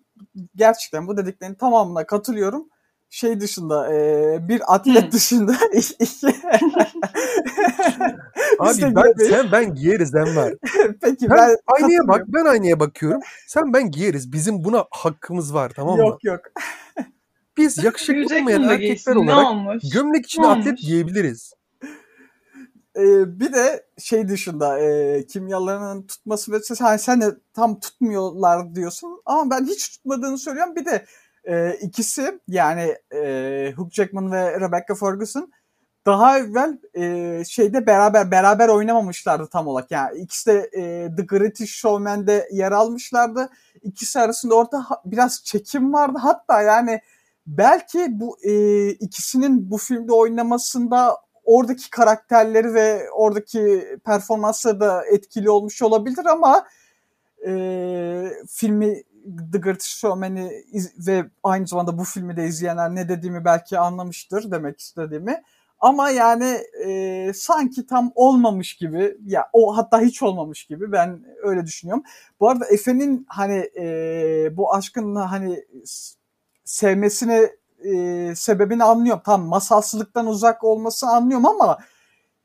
Gerçekten 0.55 1.07
bu 1.07 1.17
dediklerinin 1.17 1.55
tamamına 1.55 2.05
katılıyorum. 2.05 2.69
Şey 3.09 3.39
dışında 3.39 3.93
e, 3.93 4.37
bir 4.47 4.75
atlet 4.75 5.11
dışında 5.11 5.55
iki, 5.73 6.27
Abi 8.59 8.81
ben, 8.81 8.89
giyemeyiz. 8.89 9.29
sen 9.29 9.51
ben 9.51 9.75
giyeriz 9.75 10.15
Enver. 10.15 10.53
Peki 11.01 11.19
Sen 11.19 11.29
ben 11.29 11.57
aynaya 11.67 12.07
bak 12.07 12.23
ben 12.27 12.45
aynaya 12.45 12.79
bakıyorum. 12.79 13.21
Sen 13.47 13.73
ben 13.73 13.91
giyeriz. 13.91 14.33
Bizim 14.33 14.63
buna 14.63 14.85
hakkımız 14.91 15.53
var 15.53 15.71
tamam 15.75 15.95
mı? 15.95 16.01
Yok 16.01 16.23
yok. 16.23 16.39
Biz 17.57 17.83
yakışıklı 17.83 18.35
olmayan 18.35 18.63
erkekler 18.63 18.87
giysin 18.87 19.15
olarak 19.15 19.51
olmuş? 19.51 19.83
gömlek 19.93 20.25
içine 20.25 20.45
Ne 20.45 20.47
atlet 20.47 20.77
giyebiliriz. 20.77 21.53
Ee, 22.97 23.39
bir 23.39 23.53
de 23.53 23.85
şey 23.97 24.27
dışında 24.27 24.79
e, 24.79 25.25
kimyalarının 25.25 26.07
tutması 26.07 26.51
ve 26.51 26.57
hani 26.79 26.99
sen 26.99 27.21
de 27.21 27.25
tam 27.53 27.79
tutmuyorlar 27.79 28.75
diyorsun 28.75 29.21
ama 29.25 29.51
ben 29.51 29.65
hiç 29.65 29.89
tutmadığını 29.89 30.37
söylüyorum. 30.37 30.75
Bir 30.75 30.85
de 30.85 31.05
e, 31.43 31.77
ikisi 31.81 32.39
yani 32.47 32.95
e, 33.15 33.73
Hugh 33.77 33.91
Jackman 33.91 34.31
ve 34.31 34.59
Rebecca 34.59 34.95
Ferguson 34.99 35.51
daha 36.05 36.39
evvel 36.39 36.77
e, 36.93 37.43
şeyde 37.45 37.87
beraber 37.87 38.31
beraber 38.31 38.69
oynamamışlardı 38.69 39.47
tam 39.47 39.67
olarak. 39.67 39.91
Yani 39.91 40.19
ikisi 40.19 40.49
de 40.49 40.69
e, 40.73 41.15
The 41.15 41.23
Greatest 41.23 41.71
Showman'de 41.73 42.49
yer 42.51 42.71
almışlardı. 42.71 43.49
İkisi 43.83 44.19
arasında 44.19 44.55
orada 44.55 44.79
ha- 44.91 45.01
biraz 45.05 45.43
çekim 45.43 45.93
vardı. 45.93 46.17
Hatta 46.21 46.61
yani 46.61 47.01
belki 47.47 48.07
bu 48.09 48.37
e, 48.43 48.89
ikisinin 48.89 49.71
bu 49.71 49.77
filmde 49.77 50.13
oynamasında 50.13 51.17
oradaki 51.43 51.89
karakterleri 51.89 52.73
ve 52.73 53.09
oradaki 53.11 53.87
performansları 54.05 54.79
da 54.79 55.05
etkili 55.05 55.49
olmuş 55.49 55.81
olabilir 55.81 56.25
ama 56.25 56.67
e, 57.47 57.51
filmi 58.49 59.03
The 59.51 59.57
Greatest 59.57 59.89
Showman'i 59.89 60.63
ve 61.07 61.25
aynı 61.43 61.67
zamanda 61.67 61.97
bu 61.97 62.03
filmi 62.03 62.37
de 62.37 62.45
izleyenler 62.45 62.95
ne 62.95 63.09
dediğimi 63.09 63.45
belki 63.45 63.79
anlamıştır 63.79 64.51
demek 64.51 64.79
istediğimi. 64.79 65.41
Ama 65.79 66.09
yani 66.09 66.57
e, 66.85 67.31
sanki 67.35 67.87
tam 67.87 68.11
olmamış 68.15 68.75
gibi 68.75 69.17
ya 69.25 69.49
o 69.53 69.77
hatta 69.77 70.01
hiç 70.01 70.23
olmamış 70.23 70.65
gibi 70.65 70.91
ben 70.91 71.25
öyle 71.43 71.65
düşünüyorum. 71.65 72.03
Bu 72.39 72.49
arada 72.49 72.65
Efe'nin 72.65 73.25
hani 73.29 73.69
e, 73.77 74.57
bu 74.57 74.73
aşkın 74.73 75.15
hani 75.15 75.65
sevmesine 76.63 77.51
e, 77.83 78.33
sebebini 78.35 78.83
anlıyorum. 78.83 79.21
Tam 79.25 79.45
masalsılıktan 79.45 80.27
uzak 80.27 80.63
olmasını 80.63 81.09
anlıyorum 81.09 81.45
ama 81.45 81.77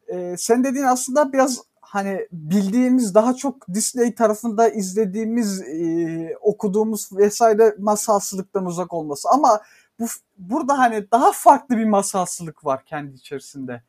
e, 0.08 0.36
sen 0.38 0.64
dediğin 0.64 0.84
aslında 0.84 1.32
biraz 1.32 1.58
hani 1.80 2.28
bildiğimiz 2.32 3.14
daha 3.14 3.34
çok 3.34 3.74
Disney 3.74 4.14
tarafında 4.14 4.68
izlediğimiz 4.68 5.62
e, 5.62 6.36
okuduğumuz 6.40 7.08
vesaire 7.12 7.74
masalsılıktan 7.78 8.66
uzak 8.66 8.92
olması 8.92 9.28
ama 9.28 9.60
bu 10.00 10.06
burada 10.38 10.78
hani 10.78 11.10
daha 11.12 11.32
farklı 11.32 11.76
bir 11.76 11.84
masalsılık 11.84 12.64
var 12.64 12.84
kendi 12.84 13.14
içerisinde. 13.14 13.82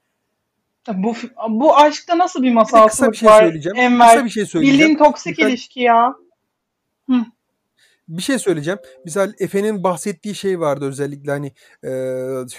Bu 0.93 1.15
bu 1.49 1.77
aşkta 1.77 2.17
nasıl 2.17 2.43
bir 2.43 2.53
masalsılık 2.53 2.91
kısa 2.91 3.11
bir 3.11 3.17
şey 3.17 3.29
var 3.29 3.39
söyleyeceğim. 3.39 3.77
Enver? 3.77 4.09
Kısa 4.09 4.25
bir 4.25 4.29
şey 4.29 4.45
söyleyeceğim. 4.45 4.79
Bildiğin 4.79 4.97
toksik 4.97 5.31
Lütfen. 5.31 5.49
ilişki 5.49 5.79
ya. 5.79 6.15
bir 8.07 8.21
şey 8.21 8.39
söyleyeceğim. 8.39 8.79
Misal 9.05 9.33
Efe'nin 9.39 9.83
bahsettiği 9.83 10.35
şey 10.35 10.59
vardı 10.59 10.87
özellikle 10.87 11.31
hani 11.31 11.53
e, 11.83 11.89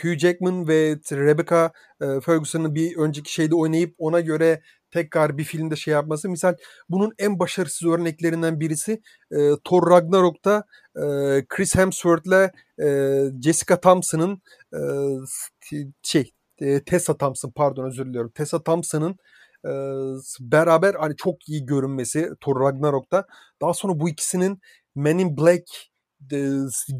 Hugh 0.03 0.19
Jackman 0.19 0.69
ve 0.69 0.97
Rebecca 1.13 1.73
e, 2.01 2.21
Ferguson'ın 2.21 2.75
bir 2.75 2.97
önceki 2.97 3.33
şeyde 3.33 3.55
oynayıp 3.55 3.95
ona 3.99 4.21
göre 4.21 4.63
tekrar 4.93 5.39
bir 5.39 5.45
filmde 5.45 5.77
şey 5.77 5.95
yapması. 5.95 6.29
Misal 6.29 6.57
bunun 6.89 7.13
en 7.19 7.39
başarısız 7.39 7.89
örneklerinden 7.89 8.61
birisi 8.61 9.03
e, 9.33 9.37
Thor 9.65 9.91
Ragnarok'ta 9.91 10.65
e, 10.97 11.03
Chris 11.49 11.75
Hemsworth'le 11.77 12.51
e, 12.83 12.87
Jessica 13.43 13.81
Thompson'ın 13.81 14.43
e, 14.75 14.81
şey 16.03 16.33
e, 16.61 16.85
Tessa 16.85 17.17
Thompson 17.17 17.51
pardon 17.51 17.85
özür 17.85 18.07
diliyorum. 18.07 18.31
Tessa 18.35 18.63
Thompson'ın 18.63 19.17
e, 19.67 19.73
beraber 20.41 20.95
hani 20.95 21.17
çok 21.17 21.49
iyi 21.49 21.67
görünmesi 21.67 22.31
Thor 22.41 22.61
Ragnarok'ta. 22.61 23.27
Daha 23.63 23.75
sonra 23.75 24.01
bu 24.01 24.09
ikisinin 24.09 24.61
Men 24.95 25.19
in 25.19 25.37
Black 25.37 25.63
e, 26.33 26.37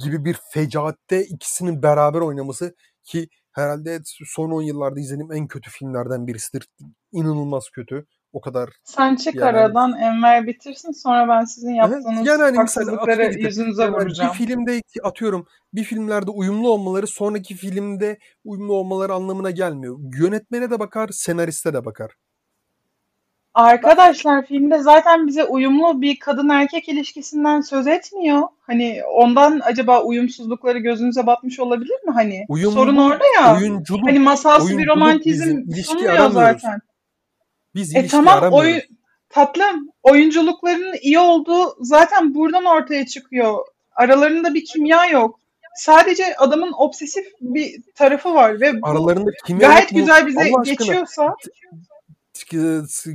gibi 0.05 0.25
bir 0.25 0.37
fecaatte 0.53 1.25
ikisinin 1.25 1.83
beraber 1.83 2.21
oynaması 2.21 2.75
ki 3.05 3.29
herhalde 3.53 3.99
son 4.27 4.51
10 4.51 4.63
yıllarda 4.63 5.01
izlediğim 5.01 5.33
en 5.33 5.47
kötü 5.47 5.71
filmlerden 5.71 6.27
birisidir. 6.27 6.69
İnanılmaz 7.13 7.71
kötü. 7.71 8.07
O 8.33 8.41
kadar. 8.41 8.71
Sen 8.85 9.17
çık 9.17 9.35
Yani- 9.35 9.45
aradan 9.47 9.93
Enver 9.99 10.47
bitirsin 10.47 10.93
sonra 10.93 11.29
ben 11.29 11.45
sizin 11.45 11.75
yaptığınız 11.75 12.05
Yani 12.27 12.43
hani 12.43 12.59
mesela 12.59 12.63
haksızlıkları 12.63 13.31
ki- 13.31 13.41
yüzünüze 13.43 13.83
Yani 13.83 13.95
vuracağım. 13.97 14.31
bir 14.33 14.47
filmde 14.47 14.81
atıyorum 15.03 15.47
bir 15.75 15.85
filmlerde 15.85 16.31
uyumlu 16.31 16.71
olmaları 16.71 17.07
sonraki 17.07 17.55
filmde 17.55 18.19
uyumlu 18.45 18.73
olmaları 18.75 19.13
anlamına 19.15 19.51
gelmiyor. 19.51 19.99
Yönetmene 20.21 20.71
de 20.71 20.81
bakar, 20.81 21.09
senariste 21.13 21.75
de 21.75 21.85
bakar. 21.85 22.11
Arkadaşlar 23.55 24.47
filmde 24.47 24.79
zaten 24.79 25.27
bize 25.27 25.45
uyumlu 25.45 26.03
bir 26.03 26.19
kadın 26.19 26.49
erkek 26.49 26.89
ilişkisinden 26.89 27.61
söz 27.61 27.87
etmiyor. 27.87 28.43
Hani 28.61 29.01
ondan 29.15 29.61
acaba 29.65 30.03
uyumsuzlukları 30.03 30.79
gözünüze 30.79 31.27
batmış 31.27 31.61
olabilir 31.61 32.05
mi 32.07 32.13
hani? 32.15 32.45
Uyumlu, 32.49 32.73
Sorun 32.75 32.97
orada 32.97 33.25
ya. 33.41 33.57
Oyunculuk. 33.57 34.07
Hani 34.09 34.19
masalsı 34.19 34.79
bir 34.79 34.87
romantizm 34.89 35.43
aramıyoruz. 36.09 36.33
zaten. 36.35 36.81
Biz 37.75 37.97
E 37.97 38.07
tamam 38.07 38.39
aramıyoruz. 38.39 38.59
oyun 38.59 38.81
tatlım 39.29 39.89
oyunculuklarının 40.03 40.95
iyi 41.03 41.19
olduğu 41.19 41.77
zaten 41.81 42.35
buradan 42.35 42.65
ortaya 42.65 43.07
çıkıyor. 43.07 43.59
Aralarında 43.97 44.55
bir 44.55 44.65
kimya 44.65 45.07
yok. 45.07 45.41
Sadece 45.77 46.37
adamın 46.37 46.73
obsesif 46.79 47.25
bir 47.41 47.83
tarafı 47.95 48.35
var 48.35 48.61
ve 48.61 48.73
Aralarında 48.83 49.31
kimya 49.47 49.69
gayet 49.69 49.83
yok 49.83 49.93
mu? 49.93 49.99
güzel 49.99 50.27
bize 50.27 50.41
Allah 50.41 50.61
aşkına. 50.61 50.75
geçiyorsa 50.75 51.35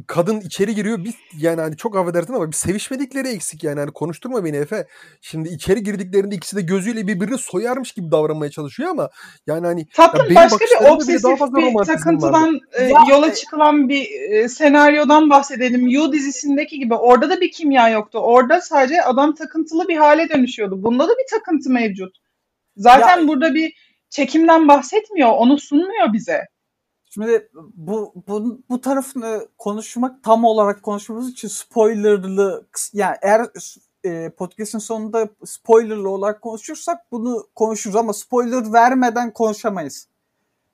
kadın 0.07 0.39
içeri 0.39 0.75
giriyor 0.75 1.03
biz 1.03 1.13
yani 1.39 1.61
hani 1.61 1.77
çok 1.77 1.97
affedersin 1.97 2.33
ama 2.33 2.47
bir 2.47 2.55
sevişmedikleri 2.55 3.27
eksik 3.27 3.63
yani 3.63 3.79
hani 3.79 3.91
konuşturma 3.91 4.45
beni 4.45 4.57
Efe. 4.57 4.87
Şimdi 5.21 5.49
içeri 5.49 5.83
girdiklerinde 5.83 6.35
ikisi 6.35 6.55
de 6.55 6.61
gözüyle 6.61 7.07
birbirini 7.07 7.37
soyarmış 7.37 7.91
gibi 7.91 8.11
davranmaya 8.11 8.51
çalışıyor 8.51 8.89
ama 8.89 9.09
yani 9.47 9.65
hani 9.65 9.87
tatlım 9.87 10.25
benim 10.25 10.35
başka 10.35 10.65
bir 10.65 10.89
obsesif 10.89 11.23
daha 11.23 11.35
fazla 11.35 11.57
bir 11.57 11.85
takıntıdan 11.85 12.59
e, 12.73 12.83
Ya, 12.83 13.03
yola 13.09 13.27
e- 13.27 13.33
çıkılan 13.33 13.89
bir 13.89 14.07
e, 14.31 14.49
senaryodan 14.49 15.29
bahsedelim. 15.29 15.87
You 15.87 16.13
dizisindeki 16.13 16.79
gibi 16.79 16.95
orada 16.95 17.29
da 17.29 17.41
bir 17.41 17.51
kimya 17.51 17.89
yoktu. 17.89 18.19
Orada 18.19 18.61
sadece 18.61 19.01
adam 19.01 19.35
takıntılı 19.35 19.87
bir 19.87 19.97
hale 19.97 20.29
dönüşüyordu. 20.29 20.83
Bunda 20.83 21.07
da 21.07 21.11
bir 21.11 21.37
takıntı 21.37 21.69
mevcut. 21.69 22.15
Zaten 22.77 23.21
Ya- 23.21 23.27
burada 23.27 23.53
bir 23.53 23.73
çekimden 24.09 24.67
bahsetmiyor. 24.67 25.29
Onu 25.29 25.59
sunmuyor 25.59 26.13
bize. 26.13 26.41
Şimdi 27.09 27.49
bu 27.73 28.13
bu, 28.27 28.61
bu 28.69 28.81
tarafını 28.81 29.47
konuşmak 29.57 30.23
tam 30.23 30.45
olarak 30.45 30.83
konuşmamız 30.83 31.29
için 31.31 31.47
spoilerlı 31.47 32.67
yani 32.93 33.15
eğer 33.21 33.47
e, 34.03 34.29
podcast'in 34.29 34.79
sonunda 34.79 35.29
spoilerlı 35.45 36.09
olarak 36.09 36.41
konuşursak 36.41 37.11
bunu 37.11 37.47
konuşuruz 37.55 37.95
ama 37.95 38.13
spoiler 38.13 38.73
vermeden 38.73 39.33
konuşamayız. 39.33 40.07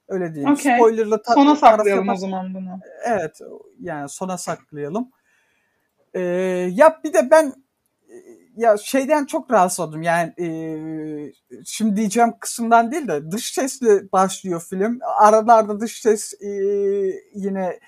Öyle 0.08 0.34
diyeyim. 0.34 0.54
Okey. 0.54 0.76
Spoilerlı 0.76 1.22
ta- 1.22 1.34
Sona 1.34 1.56
saklayalım 1.56 2.10
o 2.10 2.16
zaman 2.16 2.54
bunu. 2.54 2.80
Evet 3.06 3.40
yani 3.80 4.10
sona 4.10 4.38
saklayalım. 4.38 5.12
Ee, 6.14 6.20
ya 6.74 7.00
bir 7.04 7.14
de 7.14 7.28
ben 7.32 7.54
ya 8.58 8.78
şeyden 8.78 9.26
çok 9.26 9.52
rahatsız 9.52 9.80
oldum. 9.80 10.02
Yani 10.02 10.34
e, 10.40 10.48
şimdi 11.66 11.96
diyeceğim 11.96 12.34
kısımdan 12.40 12.92
değil 12.92 13.08
de 13.08 13.32
dış 13.32 13.54
sesle 13.54 14.12
başlıyor 14.12 14.66
film. 14.70 15.00
Aralarda 15.20 15.80
dış 15.80 16.02
ses 16.02 16.34
e, 16.42 16.50
yine 17.36 17.80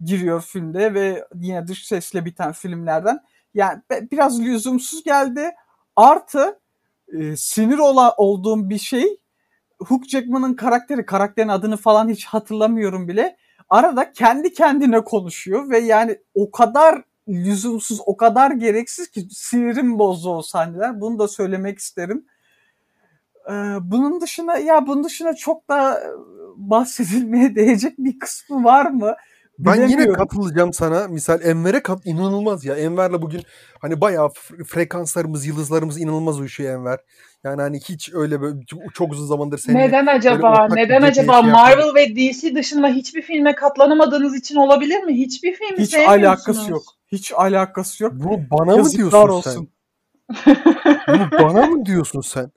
giriyor 0.00 0.42
filmde 0.42 0.94
ve 0.94 1.24
yine 1.34 1.68
dış 1.68 1.86
sesle 1.86 2.24
biten 2.24 2.52
filmlerden. 2.52 3.18
Yani 3.54 3.82
biraz 3.90 4.40
lüzumsuz 4.40 5.04
geldi. 5.04 5.50
Artı 5.96 6.60
e, 7.08 7.36
sinir 7.36 7.78
ola, 7.78 8.14
olduğum 8.16 8.70
bir 8.70 8.78
şey 8.78 9.20
Hugh 9.78 10.04
Jackman'ın 10.08 10.54
karakteri, 10.54 11.06
karakterin 11.06 11.48
adını 11.48 11.76
falan 11.76 12.08
hiç 12.08 12.24
hatırlamıyorum 12.24 13.08
bile. 13.08 13.36
Arada 13.68 14.12
kendi 14.12 14.52
kendine 14.52 15.04
konuşuyor 15.04 15.70
ve 15.70 15.78
yani 15.78 16.18
o 16.34 16.50
kadar 16.50 17.02
lüzumsuz, 17.28 18.00
o 18.06 18.16
kadar 18.16 18.50
gereksiz 18.50 19.08
ki 19.08 19.26
sinirim 19.30 19.98
bozdu 19.98 20.36
o 20.36 20.42
sahneler. 20.42 21.00
Bunu 21.00 21.18
da 21.18 21.28
söylemek 21.28 21.78
isterim. 21.78 22.26
Ee, 23.48 23.52
bunun 23.82 24.20
dışında 24.20 24.58
ya 24.58 24.86
bunun 24.86 25.04
dışında 25.04 25.34
çok 25.34 25.68
da 25.68 26.02
bahsedilmeye 26.56 27.54
değecek 27.56 27.98
bir 27.98 28.18
kısmı 28.18 28.64
var 28.64 28.90
mı? 28.90 29.14
Ben 29.58 29.88
yine 29.88 30.08
katılacağım 30.12 30.72
sana. 30.72 31.08
Misal 31.08 31.40
Enver'e 31.42 31.82
kat 31.82 32.06
inanılmaz 32.06 32.64
ya. 32.64 32.74
Enver'le 32.74 33.22
bugün 33.22 33.42
hani 33.80 34.00
bayağı 34.00 34.28
frekanslarımız, 34.66 35.46
yıldızlarımız 35.46 36.00
inanılmaz 36.00 36.40
uyuşuyor 36.40 36.74
Enver. 36.74 36.98
Yani 37.44 37.62
hani 37.62 37.80
hiç 37.80 38.10
öyle 38.14 38.40
böyle 38.40 38.56
çok- 38.94 39.12
uzun 39.12 39.26
zamandır 39.26 39.58
seninle 39.58 39.80
Neden 39.88 40.06
acaba? 40.06 40.68
Neden 40.74 41.02
acaba? 41.02 41.42
şey 41.42 41.50
Marvel 41.50 41.94
ve 41.94 42.16
DC 42.16 42.54
dışında 42.54 42.88
hiçbir 42.88 43.22
filme 43.22 43.54
katlanamadığınız 43.54 44.36
için 44.36 44.56
olabilir 44.56 45.02
mi? 45.04 45.14
Hiçbir 45.14 45.54
filmi 45.54 45.78
Hiç 45.78 45.90
sevmiyorsunuz. 45.90 46.24
alakası 46.24 46.70
yok. 46.70 46.82
Hiç 47.12 47.32
alakası 47.32 48.02
yok. 48.04 48.12
Bunu 48.16 48.40
bana 48.50 48.70
mı 48.72 48.76
Yazıklar 48.78 49.10
diyorsun 49.10 49.28
olsun. 49.28 49.68
sen? 50.44 50.56
Bunu 51.08 51.30
bana 51.42 51.66
mı 51.66 51.86
diyorsun 51.86 52.20
sen? 52.20 52.50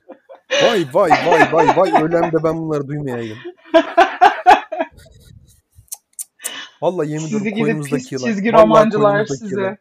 Vay 0.64 0.86
vay 0.94 1.10
vay 1.12 1.48
vay 1.54 1.68
vay 1.78 2.04
ölen 2.04 2.32
de 2.32 2.44
ben 2.44 2.58
bunları 2.58 2.88
duymayayım. 2.88 3.38
Vallahi 6.82 7.10
yemin 7.12 7.28
ediyorum 7.28 7.60
koynumuzdaki 7.60 8.16
yılan. 8.16 8.26
çizgi 8.28 8.54
Vallahi 8.54 8.64
romancılar 8.64 9.26
size. 9.26 9.46
yılan. 9.56 9.78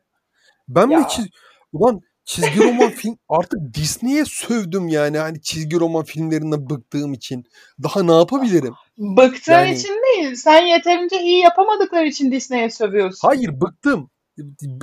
Ben 0.68 0.88
Ya. 0.90 0.98
mi 0.98 1.06
çiz... 1.08 1.26
Ulan 1.72 2.00
çizgi 2.24 2.64
roman 2.64 2.90
film 2.90 3.18
artık 3.28 3.58
Disney'e 3.74 4.24
sövdüm 4.24 4.88
yani 4.88 5.18
hani 5.18 5.40
çizgi 5.42 5.80
roman 5.80 6.04
filmlerinden 6.04 6.70
bıktığım 6.70 7.12
için. 7.12 7.44
Daha 7.82 8.02
ne 8.02 8.12
yapabilirim? 8.16 8.74
Bıktığın 8.98 9.52
Yani- 9.52 9.74
için 9.74 9.88
değil. 9.88 10.34
Sen 10.34 10.66
yeterince 10.66 11.22
iyi 11.22 11.40
yapamadıkları 11.40 12.06
için 12.06 12.32
Disney'e 12.32 12.70
sövüyorsun. 12.70 13.28
Hayır 13.28 13.60
bıktım. 13.60 14.10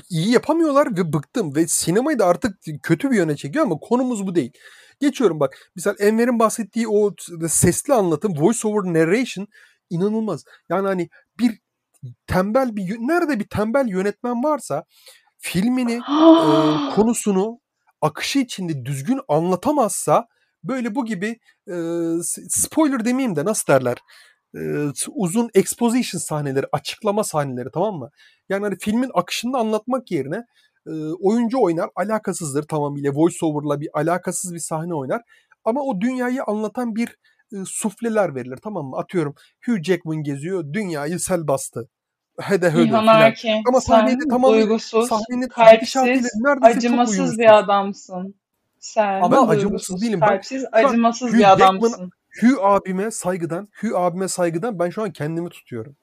İyi 0.09 0.31
yapamıyorlar 0.31 0.97
ve 0.97 1.13
bıktım. 1.13 1.55
Ve 1.55 1.67
sinemayı 1.67 2.19
da 2.19 2.25
artık 2.25 2.57
kötü 2.83 3.11
bir 3.11 3.15
yöne 3.17 3.35
çekiyor 3.35 3.65
ama 3.65 3.77
konumuz 3.81 4.27
bu 4.27 4.35
değil. 4.35 4.51
Geçiyorum 4.99 5.39
bak. 5.39 5.71
Misal 5.75 5.95
Enver'in 5.99 6.39
bahsettiği 6.39 6.87
o 6.87 7.13
sesli 7.47 7.93
anlatım, 7.93 8.33
voice 8.37 8.67
over 8.67 8.93
narration 8.93 9.47
inanılmaz. 9.89 10.43
Yani 10.69 10.87
hani 10.87 11.09
bir 11.39 11.59
tembel 12.27 12.75
bir 12.75 12.97
nerede 12.99 13.39
bir 13.39 13.47
tembel 13.47 13.87
yönetmen 13.87 14.43
varsa 14.43 14.83
filmini 15.37 15.93
e, 15.93 16.01
konusunu 16.95 17.59
akışı 18.01 18.39
içinde 18.39 18.85
düzgün 18.85 19.19
anlatamazsa 19.27 20.27
böyle 20.63 20.95
bu 20.95 21.05
gibi 21.05 21.39
e, 21.67 21.75
spoiler 22.49 23.05
demeyeyim 23.05 23.35
de 23.35 23.45
nasıl 23.45 23.73
derler 23.73 23.97
e, 24.55 24.59
uzun 25.15 25.49
exposition 25.53 26.19
sahneleri 26.19 26.65
açıklama 26.71 27.23
sahneleri 27.23 27.69
tamam 27.73 27.95
mı? 27.95 28.09
Yani 28.49 28.63
hani 28.63 28.77
filmin 28.79 29.11
akışını 29.13 29.57
anlatmak 29.57 30.11
yerine 30.11 30.45
e, 30.87 30.91
oyuncu 31.21 31.61
oynar 31.61 31.89
alakasızdır 31.95 32.63
tamamıyla 32.63 33.11
voice 33.15 33.45
over'la 33.45 33.81
bir 33.81 33.89
alakasız 33.93 34.53
bir 34.53 34.59
sahne 34.59 34.93
oynar 34.93 35.21
ama 35.65 35.81
o 35.81 36.01
dünyayı 36.01 36.43
anlatan 36.43 36.95
bir 36.95 37.17
e, 37.53 37.65
sufleler 37.65 38.35
verilir 38.35 38.57
tamam 38.63 38.85
mı? 38.85 38.97
Atıyorum 38.97 39.35
Hugh 39.65 39.83
Jackman 39.83 40.23
geziyor 40.23 40.73
dünyayı 40.73 41.19
sel 41.19 41.47
bastı. 41.47 41.89
Hede 42.39 42.69
hödö 42.69 42.83
İlhan. 42.83 43.07
Erkin, 43.07 43.63
Ama 43.67 43.81
sahnede 43.81 44.27
tamamıyla 44.29 44.65
duygusuz, 44.65 45.09
sahnenin 45.09 45.47
kalpsiz, 45.47 46.27
acımasız 46.61 47.39
bir 47.39 47.57
adamsın. 47.57 48.35
Sen 48.79 49.21
Ama 49.21 49.49
ben 49.49 49.55
acımasız 49.55 50.01
değilim. 50.01 50.21
Ben 50.21 50.27
kalpsiz, 50.27 50.65
an 50.71 50.83
acımasız 50.83 51.33
bir 51.33 51.39
Jackman- 51.39 51.55
adamsın. 51.55 52.11
Hugh 52.41 52.63
abime 52.65 53.11
saygıdan, 53.11 53.67
Hugh 53.81 53.95
abime 53.95 54.27
saygıdan 54.27 54.79
ben 54.79 54.89
şu 54.89 55.03
an 55.03 55.11
kendimi 55.11 55.49
tutuyorum. 55.49 55.95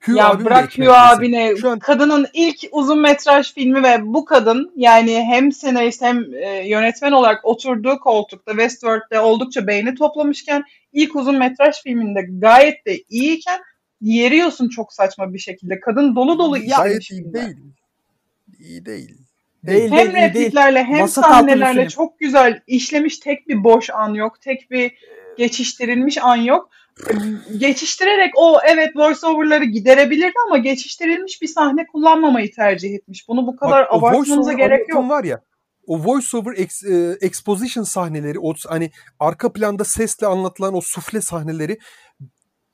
Hugh 0.00 0.16
Ya 0.16 0.44
bırak 0.44 0.78
Hugh 0.78 1.10
abine. 1.10 1.56
Şu 1.56 1.70
an 1.70 1.78
Kadının 1.78 2.26
ilk 2.32 2.56
uzun 2.72 3.00
metraj 3.00 3.54
filmi 3.54 3.82
ve 3.82 3.96
bu 4.02 4.24
kadın 4.24 4.72
yani 4.76 5.24
hem 5.24 5.52
senarist 5.52 6.02
hem 6.02 6.34
e, 6.34 6.68
yönetmen 6.68 7.12
olarak 7.12 7.44
oturduğu 7.44 7.98
koltukta 7.98 8.52
Westworld'de 8.52 9.20
oldukça 9.20 9.66
beğeni 9.66 9.94
toplamışken 9.94 10.64
ilk 10.92 11.16
uzun 11.16 11.38
metraj 11.38 11.82
filminde 11.82 12.26
gayet 12.28 12.86
de 12.86 12.98
iyiyken 13.08 13.60
yeriyorsun 14.00 14.68
çok 14.68 14.92
saçma 14.92 15.34
bir 15.34 15.38
şekilde. 15.38 15.80
Kadın 15.80 16.16
dolu 16.16 16.38
dolu 16.38 16.66
gayet 16.66 17.02
işlemiş 17.02 17.10
iyi 17.10 17.32
değil. 17.34 17.56
İyi 18.58 18.86
değil. 18.86 19.18
Değil, 19.62 19.90
Hem 19.90 19.98
değil, 19.98 20.08
iyi 20.08 20.14
değil. 20.14 20.24
repliklerle 20.24 20.84
hem 20.84 21.06
bir 21.06 21.10
sahnelerle 21.10 21.88
çok 21.88 22.18
güzel 22.18 22.60
işlemiş 22.66 23.18
tek 23.18 23.48
bir 23.48 23.64
boş 23.64 23.90
an 23.90 24.14
yok. 24.14 24.40
Tek 24.40 24.70
bir 24.70 24.92
geçiştirilmiş 25.38 26.18
an 26.18 26.36
yok. 26.36 26.70
Geçiştirerek 27.58 28.32
o 28.36 28.58
evet 28.66 28.96
voiceover'ları 28.96 29.64
giderebilirdi 29.64 30.34
ama 30.46 30.58
geçiştirilmiş 30.58 31.42
bir 31.42 31.46
sahne 31.46 31.86
kullanmamayı 31.86 32.52
tercih 32.52 32.94
etmiş. 32.94 33.28
Bunu 33.28 33.46
bu 33.46 33.56
kadar 33.56 33.88
Bak, 33.90 34.02
voiceover 34.02 34.52
gerek 34.52 34.88
yok. 34.88 35.08
var 35.10 35.24
ya. 35.24 35.40
O 35.86 36.04
voiceover 36.04 36.54
ex, 36.56 36.84
e, 36.84 37.18
exposition 37.20 37.84
sahneleri, 37.84 38.38
o 38.40 38.54
hani 38.66 38.90
arka 39.20 39.52
planda 39.52 39.84
sesle 39.84 40.26
anlatılan 40.26 40.74
o 40.74 40.80
sufle 40.80 41.20
sahneleri 41.20 41.78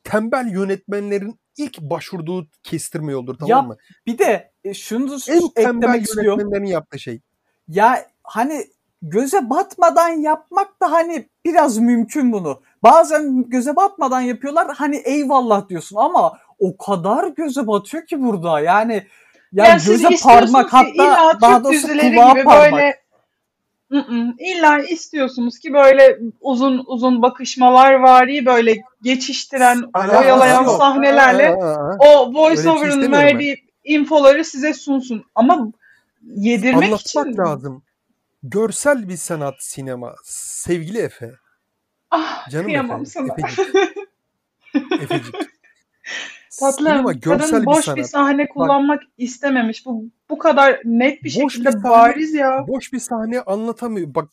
tembel 0.04 0.48
yönetmenlerin 0.52 1.38
ilk 1.56 1.80
başvurduğu 1.80 2.46
kestirme 2.62 3.12
yoldur 3.12 3.34
tamam 3.34 3.50
Ya, 3.50 3.62
mı? 3.62 3.76
Bir 4.06 4.18
de 4.18 4.52
e, 4.64 4.74
şunu 4.74 5.18
En 5.28 5.48
tembel 5.54 5.88
eklemek 5.88 6.02
istiyorum. 6.02 6.40
yönetmenlerin 6.40 6.72
yaptığı 6.72 6.98
şey. 6.98 7.20
Ya 7.68 8.06
hani 8.22 8.66
göze 9.08 9.50
batmadan 9.50 10.08
yapmak 10.08 10.80
da 10.82 10.92
hani 10.92 11.28
biraz 11.44 11.78
mümkün 11.78 12.32
bunu. 12.32 12.60
Bazen 12.82 13.50
göze 13.50 13.76
batmadan 13.76 14.20
yapıyorlar 14.20 14.74
hani 14.76 14.96
eyvallah 14.96 15.68
diyorsun 15.68 15.96
ama 15.96 16.38
o 16.58 16.76
kadar 16.76 17.28
göze 17.28 17.66
batıyor 17.66 18.06
ki 18.06 18.22
burada 18.22 18.60
yani 18.60 19.06
ya 19.52 19.66
Yani 19.66 19.80
göze 19.86 20.08
parmak 20.22 20.72
hatta 20.72 21.38
daha 21.40 21.64
doğrusu 21.64 21.88
kulağa 21.88 22.32
gibi 22.32 22.44
parmak. 22.44 22.72
böyle 22.72 23.04
Mm-mm. 23.90 24.36
illa 24.38 24.78
istiyorsunuz 24.78 25.58
ki 25.58 25.72
böyle 25.72 26.18
uzun 26.40 26.84
uzun 26.86 27.22
bakışmalar 27.22 27.94
vari 27.94 28.46
böyle 28.46 28.82
geçiştiren, 29.02 29.82
oyalayan 29.94 30.64
yok. 30.64 30.76
sahnelerle 30.78 31.48
Aa, 31.48 31.96
o 31.98 32.26
Öyle 32.26 32.30
bir 32.30 32.34
şey 32.34 32.42
voiceover'ın 32.42 33.02
ben. 33.02 33.12
verdiği 33.12 33.64
infoları 33.84 34.44
size 34.44 34.74
sunsun. 34.74 35.24
Ama 35.34 35.68
yedirmek 36.34 36.84
anlatmak 36.84 37.00
için 37.00 37.36
lazım. 37.38 37.82
Görsel 38.48 39.08
bir 39.08 39.16
sanat 39.16 39.54
sinema. 39.58 40.14
Sevgili 40.24 40.98
Efe. 40.98 41.32
ah, 42.10 42.48
Canım 42.50 42.66
kıyamam 42.66 43.00
Efe. 43.02 43.10
sana. 43.10 43.26
Efecik. 43.38 43.74
Efecik. 45.02 45.34
Tatlım, 46.60 46.86
Sinema 46.86 47.12
görsel 47.12 47.48
kadın 47.50 47.60
bir 47.62 47.66
boş 47.66 47.76
bir 47.78 47.82
sanat. 47.82 48.10
sahne 48.10 48.48
kullanmak 48.48 49.02
istememiş. 49.18 49.86
Bu 49.86 50.04
bu 50.30 50.38
kadar 50.38 50.80
net 50.84 51.22
bir 51.24 51.40
Boş 51.42 51.52
şekilde 51.52 51.68
bir 51.68 51.72
sahne- 51.72 51.90
bariz 51.90 52.34
ya. 52.34 52.64
Boş 52.68 52.92
bir 52.92 52.98
sahne 52.98 53.40
anlatamıyor. 53.40 54.14
Bak 54.14 54.28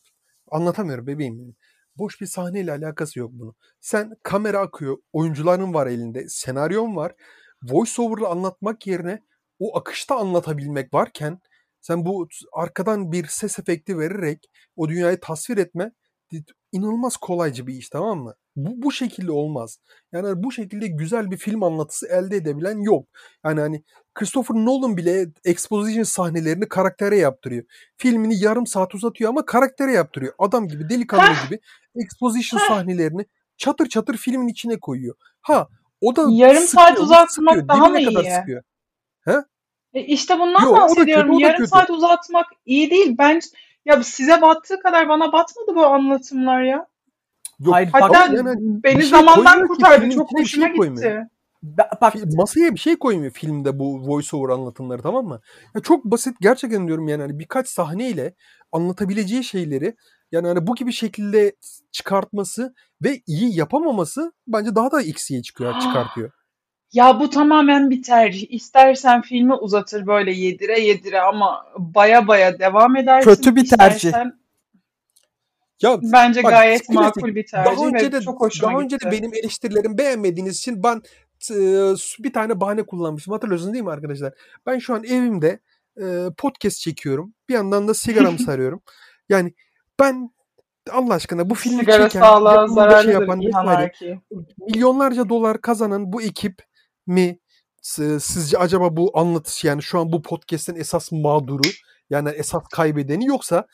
anlatamıyorum 0.52 1.08
bebeğim 1.08 1.40
benim. 1.40 1.56
Boş 1.98 2.22
bir 2.22 2.26
sahneyle 2.26 2.72
alakası 2.72 3.20
yok 3.20 3.32
bunun. 3.34 3.56
Sen 3.82 4.16
kamera 4.24 4.60
akıyor, 4.60 4.98
oyuncuların 5.14 5.74
var 5.74 5.88
elinde, 5.88 6.30
senaryon 6.30 6.96
var. 6.96 7.12
Voice 7.64 8.02
over'la 8.02 8.30
anlatmak 8.30 8.88
yerine 8.88 9.22
o 9.60 9.78
akışta 9.78 10.16
anlatabilmek 10.16 10.94
varken 10.94 11.40
sen 11.82 12.06
bu 12.06 12.28
arkadan 12.54 13.12
bir 13.12 13.28
ses 13.28 13.60
efekti 13.60 13.98
vererek 13.98 14.50
o 14.76 14.90
dünyayı 14.90 15.20
tasvir 15.20 15.58
etme 15.58 15.92
inanılmaz 16.72 17.18
kolaycı 17.18 17.68
bir 17.68 17.74
iş 17.74 17.90
tamam 17.90 18.20
mı? 18.20 18.36
Bu, 18.56 18.82
bu 18.82 18.92
şekilde 18.92 19.32
olmaz. 19.32 19.78
Yani 20.12 20.44
bu 20.44 20.52
şekilde 20.52 20.88
güzel 20.88 21.32
bir 21.32 21.38
film 21.38 21.64
anlatısı 21.64 22.08
elde 22.08 22.36
edebilen 22.36 22.78
yok. 22.78 23.08
Yani 23.46 23.60
hani 23.60 23.84
Christopher 24.14 24.56
Nolan 24.56 24.98
bile 24.98 25.26
exposition 25.46 26.04
sahnelerini 26.04 26.70
karaktere 26.70 27.18
yaptırıyor. 27.18 27.64
Filmini 27.98 28.44
yarım 28.44 28.68
saat 28.68 28.96
uzatıyor 28.96 29.30
ama 29.30 29.46
karaktere 29.46 29.92
yaptırıyor. 29.92 30.34
Adam 30.40 30.68
gibi, 30.68 30.90
delikanlı 30.90 31.36
gibi 31.46 31.60
exposition 31.96 32.60
sahnelerini 32.68 33.26
çatır 33.58 33.90
çatır 33.90 34.18
filmin 34.18 34.48
içine 34.48 34.80
koyuyor. 34.80 35.16
Ha 35.42 35.68
o 36.02 36.16
da 36.16 36.22
Yarım 36.32 36.62
sıkıyor, 36.62 36.88
saat 36.88 37.00
uzatmak 37.00 37.56
sıkıyor. 37.56 37.68
daha 37.68 37.90
mı 37.90 38.06
kadar 38.06 38.24
iyi? 38.24 38.32
sıkıyor. 38.32 38.64
E 39.94 40.02
işte 40.02 40.40
bundan 40.40 40.62
Yo, 40.64 40.70
kötü, 40.72 40.82
bahsediyorum. 40.82 41.36
da 41.36 41.42
Yarım 41.42 41.58
kötü. 41.58 41.70
saat 41.70 41.90
uzatmak 41.90 42.46
iyi 42.66 42.92
değil. 42.92 43.16
Ben 43.18 43.40
ya 43.86 44.04
size 44.04 44.42
battığı 44.42 44.80
kadar 44.80 45.10
bana 45.10 45.32
batmadı 45.32 45.76
bu 45.76 45.86
anlatımlar 45.86 46.62
ya. 46.64 46.88
Yok, 47.60 47.74
Hayır, 47.74 47.94
bak- 47.94 48.02
Hatta 48.02 48.34
yani 48.34 48.56
beni 48.84 49.02
şey 49.02 49.10
zamandan 49.10 49.68
kurtardı. 49.68 50.10
Çok 50.10 50.32
bir 50.32 50.42
hoşuma 50.42 50.68
şey 50.68 50.76
koymuyor. 50.76 51.12
gitti. 51.12 51.28
Ba- 51.78 52.02
Bak 52.02 52.14
masaya 52.36 52.74
bir 52.76 52.80
şey 52.80 52.96
koymuyor 52.96 53.32
filmde 53.32 53.80
bu 53.80 54.08
voice 54.08 54.38
over 54.38 54.54
anlatımları 54.54 55.02
tamam 55.02 55.26
mı? 55.26 55.42
Ya 55.76 55.82
çok 55.82 56.06
basit 56.06 56.36
gerçekten 56.42 56.88
diyorum 56.88 57.08
yani 57.08 57.22
hani 57.22 57.40
birkaç 57.40 57.68
sahneyle 57.68 58.36
anlatabileceği 58.72 59.44
şeyleri 59.44 59.96
yani 60.32 60.48
hani 60.48 60.68
bu 60.68 60.76
gibi 60.76 60.92
şekilde 60.94 61.56
çıkartması 61.92 62.74
ve 63.04 63.22
iyi 63.28 63.58
yapamaması 63.60 64.34
bence 64.48 64.76
daha 64.76 64.92
da 64.92 65.02
eksiye 65.02 65.42
çıkıyor, 65.42 65.74
çıkartıyor. 65.80 66.32
Ya 66.94 67.20
bu 67.20 67.30
tamamen 67.30 67.90
bir 67.90 68.04
tercih. 68.04 68.48
İstersen 68.52 69.22
filmi 69.22 69.54
uzatır 69.54 70.08
böyle 70.08 70.32
yedire 70.32 70.80
yedire 70.80 71.22
ama 71.22 71.66
baya 71.78 72.28
baya 72.28 72.60
devam 72.60 72.96
edersin. 72.96 73.30
Kötü 73.30 73.56
bir 73.56 73.70
tercih. 73.70 73.96
İstersen 73.96 74.42
Ya 75.82 76.00
bence 76.02 76.44
Bak, 76.44 76.52
gayet 76.52 76.90
makul 76.90 77.36
bir 77.36 77.46
tercih 77.46 77.78
daha 77.78 77.88
önce 77.88 78.06
ve 78.06 78.12
de 78.12 78.22
çok 78.22 78.42
hoşuma 78.42 78.72
daha 78.72 78.80
önce 78.80 78.96
gitti. 78.96 79.08
de 79.08 79.12
benim 79.12 79.34
eleştirilerim 79.34 79.98
beğenmediğiniz 79.98 80.58
için 80.58 80.84
ben 80.84 81.02
e, 81.52 81.56
bir 82.20 82.34
tane 82.34 82.60
bahane 82.60 82.84
kullanmıştım. 82.84 83.34
Hatırlıyorsunuz 83.34 83.74
değil 83.74 83.86
mi 83.86 83.92
arkadaşlar? 83.92 84.34
Ben 84.66 84.80
şu 84.80 84.96
an 84.96 85.04
evimde 85.04 85.60
e, 86.02 86.26
podcast 86.38 86.80
çekiyorum. 86.80 87.34
Bir 87.50 87.54
yandan 87.54 87.88
da 87.88 87.94
sigaramı 87.94 88.40
sarıyorum. 88.46 88.82
Yani 89.30 89.54
ben 90.00 90.32
Allah 90.92 91.14
aşkına 91.14 91.50
bu 91.50 91.56
filmi 91.56 91.80
Sigara 91.80 92.10
çeken, 92.10 92.20
sağlığa 92.20 92.68
şey 92.68 92.76
zararlıdır 92.76 93.14
yapan 93.14 93.42
İlhan 93.42 93.68
vesaire 93.68 93.84
Erki. 93.84 94.22
milyonlarca 94.58 95.30
dolar 95.30 95.62
kazanan 95.62 96.14
bu 96.14 96.22
ekip 96.22 96.71
mi 97.08 97.40
s- 97.82 98.20
sizce 98.20 98.58
acaba 98.58 98.98
bu 98.98 99.20
anlatış 99.20 99.64
yani 99.64 99.84
şu 99.84 100.00
an 100.00 100.12
bu 100.12 100.22
podcast'in 100.22 100.76
esas 100.76 101.12
mağduru 101.12 101.62
yani 102.10 102.30
esas 102.30 102.64
kaybedeni 102.72 103.26
yoksa 103.26 103.68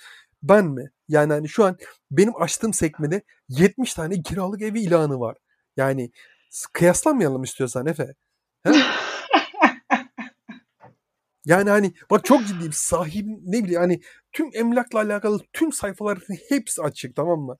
ben 0.43 0.65
mi? 0.65 0.91
Yani 1.09 1.33
hani 1.33 1.49
şu 1.49 1.65
an 1.65 1.77
benim 2.11 2.41
açtığım 2.41 2.73
sekmede 2.73 3.21
70 3.49 3.93
tane 3.93 4.21
kiralık 4.21 4.61
evi 4.61 4.81
ilanı 4.81 5.19
var. 5.19 5.37
Yani 5.77 6.11
kıyaslamayalım 6.73 7.43
istiyorsan 7.43 7.87
Efe. 7.87 8.13
He? 8.63 8.71
Yani 11.45 11.69
hani 11.69 11.93
bak 12.11 12.25
çok 12.25 12.47
ciddiyim. 12.47 12.73
Sahip 12.73 13.25
ne 13.43 13.63
bileyim 13.63 13.81
hani 13.81 14.01
tüm 14.31 14.49
emlakla 14.53 14.99
alakalı 14.99 15.39
tüm 15.53 15.71
sayfaların 15.73 16.35
hepsi 16.49 16.81
açık 16.81 17.15
tamam 17.15 17.39
mı? 17.39 17.57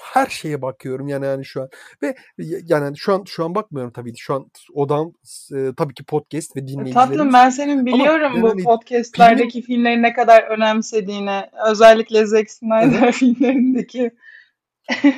Her 0.00 0.26
şeye 0.26 0.62
bakıyorum 0.62 1.08
yani 1.08 1.26
yani 1.26 1.44
şu 1.44 1.62
an 1.62 1.68
ve 2.02 2.14
yani 2.42 2.96
şu 2.98 3.14
an 3.14 3.24
şu 3.26 3.44
an 3.44 3.54
bakmıyorum 3.54 3.92
tabii 3.92 4.12
ki. 4.12 4.20
Şu 4.20 4.34
an 4.34 4.50
odam 4.74 5.12
e, 5.56 5.74
tabii 5.76 5.94
ki 5.94 6.04
podcast 6.04 6.56
ve 6.56 6.60
dinleyicilerim. 6.60 6.92
Tatlım 6.92 7.32
ben 7.32 7.50
senin 7.50 7.86
biliyorum 7.86 8.32
yani 8.34 8.42
bu 8.42 8.50
hani 8.50 8.62
podcastlerdeki 8.62 9.62
filmleri 9.62 10.02
ne 10.02 10.12
kadar 10.12 10.42
önemsediğini. 10.42 11.42
Özellikle 11.70 12.26
Zack 12.26 12.50
Snyder 12.50 13.12
filmlerindeki. 13.12 14.10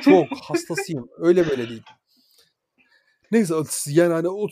Çok 0.01 0.25
hastasıyım. 0.43 1.09
Öyle 1.17 1.49
böyle 1.49 1.69
değil. 1.69 1.83
Neyse 3.31 3.55
yani 3.87 4.13
hani 4.13 4.27
o 4.29 4.47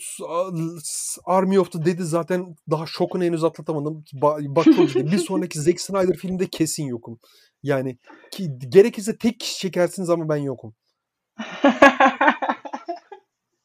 Army 1.24 1.58
of 1.58 1.72
the 1.72 1.84
Dead'i 1.84 2.04
zaten 2.04 2.56
daha 2.70 2.86
şokunu 2.86 3.24
henüz 3.24 3.44
atlatamadım. 3.44 4.04
Bak 4.22 4.64
çok 4.64 4.88
ciddi. 4.88 5.12
Bir 5.12 5.18
sonraki 5.18 5.60
Zack 5.60 5.80
Snyder 5.80 6.16
filmde 6.16 6.46
kesin 6.46 6.84
yokum. 6.84 7.18
Yani 7.62 7.98
ki 8.30 8.58
gerekirse 8.58 9.18
tek 9.18 9.40
kişi 9.40 9.58
çekersiniz 9.58 10.10
ama 10.10 10.28
ben 10.28 10.36
yokum. 10.36 10.74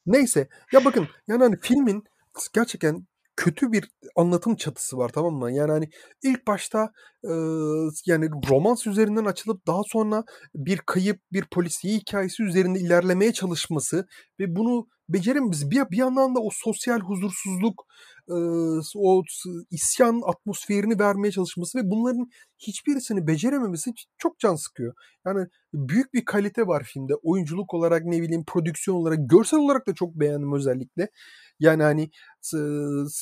Neyse 0.05 0.47
ya 0.71 0.85
bakın 0.85 1.07
yani 1.27 1.43
hani 1.43 1.59
filmin 1.61 2.03
gerçekten 2.53 3.07
kötü 3.41 3.71
bir 3.71 3.91
anlatım 4.15 4.55
çatısı 4.55 4.97
var 4.97 5.09
tamam 5.09 5.33
mı? 5.33 5.51
Yani 5.51 5.71
hani 5.71 5.89
ilk 6.23 6.47
başta 6.47 6.91
e, 7.23 7.31
yani 8.05 8.29
romans 8.49 8.87
üzerinden 8.87 9.25
açılıp 9.25 9.67
daha 9.67 9.81
sonra 9.87 10.23
bir 10.55 10.77
kayıp 10.77 11.21
bir 11.31 11.45
polisiye 11.51 11.97
hikayesi 11.97 12.43
üzerinde 12.43 12.79
ilerlemeye 12.79 13.33
çalışması 13.33 14.07
ve 14.39 14.55
bunu 14.55 14.87
becerememiz 15.09 15.71
bir, 15.71 15.89
bir 15.91 15.97
yandan 15.97 16.35
da 16.35 16.39
o 16.39 16.49
sosyal 16.51 16.99
huzursuzluk 16.99 17.85
e, 18.31 18.81
o 18.95 19.23
isyan 19.71 20.21
atmosferini 20.25 20.99
vermeye 20.99 21.31
çalışması 21.31 21.77
ve 21.77 21.81
bunların 21.91 22.29
hiçbirisini 22.59 23.27
becerememesi 23.27 23.93
çok 24.17 24.39
can 24.39 24.55
sıkıyor. 24.55 24.93
Yani 25.25 25.47
büyük 25.73 26.13
bir 26.13 26.25
kalite 26.25 26.67
var 26.67 26.83
filmde. 26.83 27.15
Oyunculuk 27.15 27.73
olarak 27.73 28.05
ne 28.05 28.21
bileyim 28.21 28.45
prodüksiyon 28.47 28.97
olarak 28.97 29.19
görsel 29.21 29.59
olarak 29.59 29.87
da 29.87 29.93
çok 29.93 30.15
beğendim 30.15 30.53
özellikle. 30.53 31.09
Yani 31.59 31.83
hani 31.83 32.09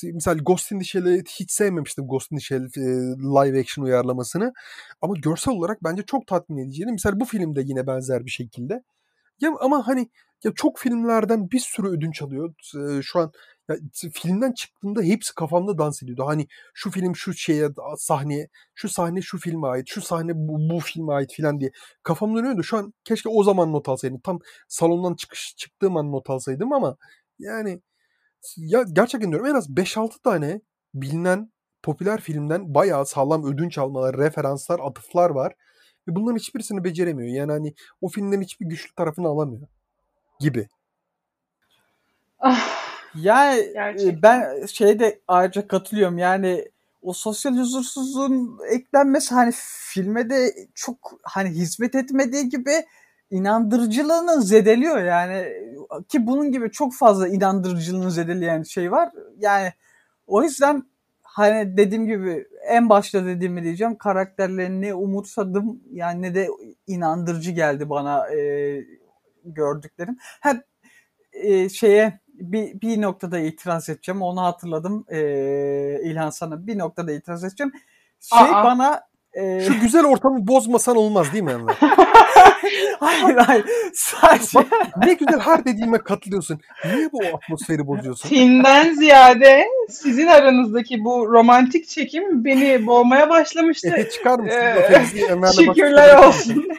misal 0.02 0.38
Ghost 0.38 0.72
in 0.72 0.78
the 0.78 0.84
Shell'i 0.84 1.24
hiç 1.28 1.50
sevmemiştim 1.50 2.06
Ghost 2.06 2.32
in 2.32 2.36
the 2.36 2.42
Shell 2.42 2.68
live 3.16 3.60
action 3.60 3.84
uyarlamasını. 3.84 4.52
Ama 5.00 5.14
görsel 5.22 5.54
olarak 5.54 5.84
bence 5.84 6.02
çok 6.02 6.26
tatmin 6.26 6.58
ediciydi. 6.58 6.92
Misal 6.92 7.20
bu 7.20 7.24
filmde 7.24 7.62
yine 7.64 7.86
benzer 7.86 8.26
bir 8.26 8.30
şekilde. 8.30 8.82
Ya 9.40 9.50
ama 9.60 9.86
hani 9.86 10.10
ya 10.44 10.52
çok 10.54 10.78
filmlerden 10.78 11.50
bir 11.50 11.60
sürü 11.60 11.88
ödünç 11.88 12.22
alıyor. 12.22 12.54
Şu 13.02 13.18
an 13.20 13.32
ya, 13.70 14.10
filmden 14.12 14.52
çıktığında 14.52 15.02
hepsi 15.02 15.34
kafamda 15.34 15.78
dans 15.78 16.02
ediyordu. 16.02 16.26
Hani 16.26 16.46
şu 16.74 16.90
film 16.90 17.16
şu 17.16 17.34
şeye 17.34 17.68
sahneye, 17.98 18.48
şu 18.74 18.88
sahne 18.88 19.22
şu 19.22 19.38
filme 19.38 19.66
ait, 19.66 19.88
şu 19.88 20.02
sahne 20.02 20.32
bu, 20.34 20.74
bu 20.74 20.80
filme 20.80 21.12
ait 21.12 21.32
filan 21.32 21.60
diye 21.60 21.70
kafamda 22.02 22.38
dönüyordu. 22.38 22.62
Şu 22.62 22.76
an 22.76 22.94
keşke 23.04 23.28
o 23.28 23.44
zaman 23.44 23.72
not 23.72 23.88
alsaydım. 23.88 24.20
Tam 24.20 24.38
salondan 24.68 25.14
çıkış 25.14 25.54
çıktığım 25.56 25.96
an 25.96 26.12
not 26.12 26.30
alsaydım 26.30 26.72
ama 26.72 26.96
yani 27.38 27.80
ya 28.56 28.84
gerçekten 28.92 29.30
diyorum 29.30 29.46
en 29.46 29.54
az 29.54 29.70
5-6 29.70 30.22
tane 30.22 30.60
bilinen 30.94 31.52
popüler 31.82 32.20
filmden 32.20 32.74
bayağı 32.74 33.06
sağlam 33.06 33.44
ödünç 33.44 33.78
almalar, 33.78 34.16
referanslar, 34.16 34.80
atıflar 34.80 35.30
var. 35.30 35.54
Ve 36.08 36.14
bunların 36.16 36.38
hiçbirisini 36.38 36.84
beceremiyor. 36.84 37.34
Yani 37.34 37.52
hani 37.52 37.74
o 38.00 38.08
filmlerin 38.08 38.42
hiçbir 38.42 38.66
güçlü 38.66 38.94
tarafını 38.94 39.28
alamıyor. 39.28 39.68
Gibi. 40.40 40.68
Ah, 42.38 42.79
yani 43.14 43.70
Gerçekten. 43.72 44.22
ben 44.22 44.66
şeyde 44.66 45.20
ayrıca 45.28 45.68
katılıyorum. 45.68 46.18
Yani 46.18 46.64
o 47.02 47.12
sosyal 47.12 47.56
huzursuzluğun 47.56 48.58
eklenmesi 48.70 49.34
hani 49.34 49.52
filme 49.92 50.30
de 50.30 50.54
çok 50.74 51.20
hani 51.22 51.48
hizmet 51.48 51.94
etmediği 51.94 52.48
gibi 52.48 52.72
inandırıcılığını 53.30 54.42
zedeliyor 54.42 54.98
yani 55.04 55.52
ki 56.08 56.26
bunun 56.26 56.52
gibi 56.52 56.70
çok 56.70 56.94
fazla 56.94 57.28
inandırıcılığını 57.28 58.10
zedeleyen 58.10 58.62
şey 58.62 58.92
var. 58.92 59.10
Yani 59.38 59.72
o 60.26 60.42
yüzden 60.42 60.82
hani 61.22 61.76
dediğim 61.76 62.06
gibi 62.06 62.48
en 62.68 62.88
başta 62.88 63.26
dediğimi 63.26 63.62
diyeceğim 63.64 63.96
karakterlerini 63.96 64.94
umutsadım 64.94 65.80
yani 65.92 66.22
ne 66.22 66.34
de 66.34 66.48
inandırıcı 66.86 67.50
geldi 67.50 67.90
bana 67.90 68.34
e, 68.34 68.84
gördüklerim. 69.44 70.16
Hep 70.40 70.64
e, 71.32 71.68
şeye 71.68 72.20
bir, 72.40 72.80
bir 72.80 73.02
noktada 73.02 73.38
itiraz 73.38 73.88
edeceğim 73.88 74.22
onu 74.22 74.42
hatırladım 74.42 75.04
e, 75.08 75.20
İlhan 76.04 76.30
sana 76.30 76.66
bir 76.66 76.78
noktada 76.78 77.12
itiraz 77.12 77.44
edeceğim. 77.44 77.72
Şey 78.20 78.38
Aa. 78.38 78.64
bana 78.64 79.00
e... 79.32 79.60
Şu 79.60 79.80
güzel 79.80 80.04
ortamı 80.04 80.46
bozmasan 80.46 80.96
olmaz 80.96 81.32
değil 81.32 81.44
mi 81.44 81.50
Enver? 81.50 81.76
hayır 83.00 83.36
hayır. 83.36 83.64
Sadece... 83.94 84.58
Bak, 84.58 84.66
ne 85.06 85.14
güzel 85.14 85.40
her 85.40 85.64
dediğime 85.64 85.98
katılıyorsun. 85.98 86.60
Niye 86.84 87.12
bu 87.12 87.36
atmosferi 87.36 87.86
bozuyorsun? 87.86 88.28
Filmden 88.28 88.94
ziyade 88.94 89.66
sizin 89.88 90.26
aranızdaki 90.26 91.04
bu 91.04 91.32
romantik 91.32 91.88
çekim 91.88 92.44
beni 92.44 92.86
boğmaya 92.86 93.30
başlamıştı. 93.30 93.88
Efe 93.88 94.10
çıkar 94.10 94.38
mısın? 94.38 94.58
Ee, 94.58 95.06
şükürler 95.56 96.16
olsun. 96.16 96.68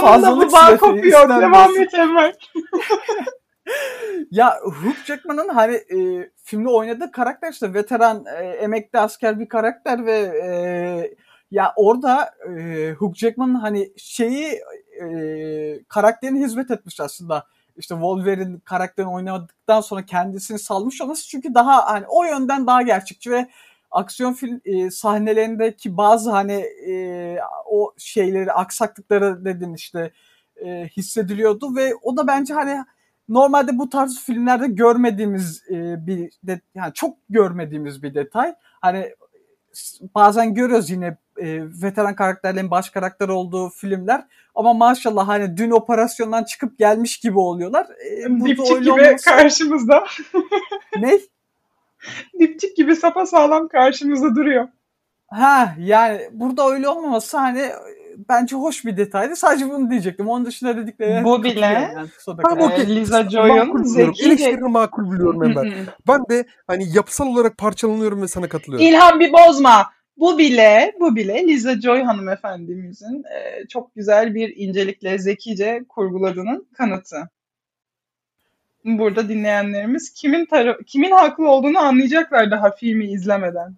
Sonunda 0.00 0.36
bu 0.36 0.52
bağ 0.52 0.76
kopuyor. 0.76 1.28
Devam 1.28 1.76
et 1.76 1.94
Emel. 1.94 2.32
ya 4.30 4.58
Hugh 4.62 5.04
Jackman'ın 5.06 5.48
hani 5.48 5.74
e, 5.74 6.30
filmde 6.36 6.68
oynadığı 6.68 7.12
karakter 7.12 7.52
işte 7.52 7.74
veteran 7.74 8.24
e, 8.26 8.44
emekli 8.44 8.98
asker 8.98 9.40
bir 9.40 9.48
karakter 9.48 10.06
ve 10.06 10.18
e, 10.44 10.50
ya 11.50 11.72
orada 11.76 12.34
e, 12.58 12.92
Hugh 12.92 13.14
Jackman'ın 13.14 13.54
hani 13.54 13.92
şeyi 13.96 14.60
e, 15.02 15.84
karakterine 15.88 16.40
hizmet 16.40 16.70
etmiş 16.70 17.00
aslında. 17.00 17.46
İşte 17.76 17.94
Wolverine 17.94 18.60
karakterini 18.64 19.10
oynadıktan 19.10 19.80
sonra 19.80 20.06
kendisini 20.06 20.58
salmış 20.58 21.00
olması 21.00 21.28
çünkü 21.28 21.54
daha 21.54 21.86
hani 21.92 22.04
o 22.08 22.24
yönden 22.24 22.66
daha 22.66 22.82
gerçekçi 22.82 23.30
ve 23.30 23.48
aksiyon 23.94 24.32
film 24.32 24.60
e, 24.64 24.90
sahnelerindeki 24.90 25.96
bazı 25.96 26.30
hani 26.30 26.64
e, 26.88 27.36
o 27.66 27.94
şeyleri 27.98 28.52
aksaklıkları 28.52 29.44
dedin 29.44 29.74
işte 29.74 30.10
e, 30.64 30.88
hissediliyordu 30.96 31.76
ve 31.76 31.94
o 32.02 32.16
da 32.16 32.26
bence 32.26 32.54
hani 32.54 32.84
normalde 33.28 33.78
bu 33.78 33.88
tarz 33.88 34.20
filmlerde 34.20 34.66
görmediğimiz 34.66 35.62
e, 35.70 36.06
bir 36.06 36.30
de, 36.42 36.60
yani 36.74 36.92
çok 36.94 37.16
görmediğimiz 37.28 38.02
bir 38.02 38.14
detay. 38.14 38.54
Hani 38.80 39.14
bazen 40.14 40.54
görüyoruz 40.54 40.90
yine 40.90 41.16
e, 41.36 41.60
veteran 41.82 42.14
karakterlerin 42.14 42.70
baş 42.70 42.90
karakter 42.90 43.28
olduğu 43.28 43.70
filmler 43.70 44.26
ama 44.54 44.74
maşallah 44.74 45.28
hani 45.28 45.56
dün 45.56 45.70
operasyondan 45.70 46.44
çıkıp 46.44 46.78
gelmiş 46.78 47.18
gibi 47.18 47.38
oluyorlar. 47.38 47.86
E, 47.86 48.44
Dipçik 48.44 48.78
gibi 48.78 48.92
olması... 48.92 49.24
karşımızda. 49.24 50.04
ne? 50.98 51.18
Dipçik 52.40 52.76
gibi 52.76 52.96
sapa 52.96 53.26
sağlam 53.26 53.68
karşımızda 53.68 54.34
duruyor. 54.34 54.68
Ha 55.26 55.74
yani 55.78 56.20
burada 56.32 56.70
öyle 56.70 56.88
olmaması 56.88 57.38
hani 57.38 57.70
bence 58.28 58.56
hoş 58.56 58.84
bir 58.84 58.96
detaydı. 58.96 59.36
Sadece 59.36 59.70
bunu 59.70 59.90
diyecektim. 59.90 60.28
Onun 60.28 60.44
dışında 60.44 60.76
dedikleri 60.76 61.24
Bu 61.24 61.44
bile 61.44 61.60
yani, 61.60 62.08
ben 62.28 62.56
okay. 62.56 62.86
Liza 62.86 63.30
Joy'un 63.30 63.82
zekice... 63.82 64.26
Eleştirini 64.26 64.68
makul 64.68 65.12
biliyorum 65.12 65.44
Ember. 65.44 65.72
ben 66.08 66.20
de 66.30 66.44
hani 66.66 66.96
yapısal 66.96 67.26
olarak 67.26 67.58
parçalanıyorum 67.58 68.22
ve 68.22 68.28
sana 68.28 68.48
katılıyorum. 68.48 68.86
İlhan 68.86 69.20
bir 69.20 69.32
bozma. 69.32 69.86
Bu 70.16 70.38
bile, 70.38 70.94
bu 71.00 71.16
bile 71.16 71.46
Liza 71.46 71.80
Joy 71.80 72.02
hanımefendimizin 72.02 73.22
e, 73.24 73.66
çok 73.68 73.94
güzel 73.94 74.34
bir 74.34 74.52
incelikle 74.56 75.18
zekice 75.18 75.84
kurguladığının 75.88 76.68
kanıtı. 76.74 77.16
Burada 78.84 79.28
dinleyenlerimiz 79.28 80.12
kimin 80.12 80.46
tarafı, 80.46 80.84
kimin 80.84 81.10
haklı 81.10 81.48
olduğunu 81.48 81.78
anlayacaklar 81.78 82.50
daha 82.50 82.70
filmi 82.70 83.04
izlemeden. 83.04 83.74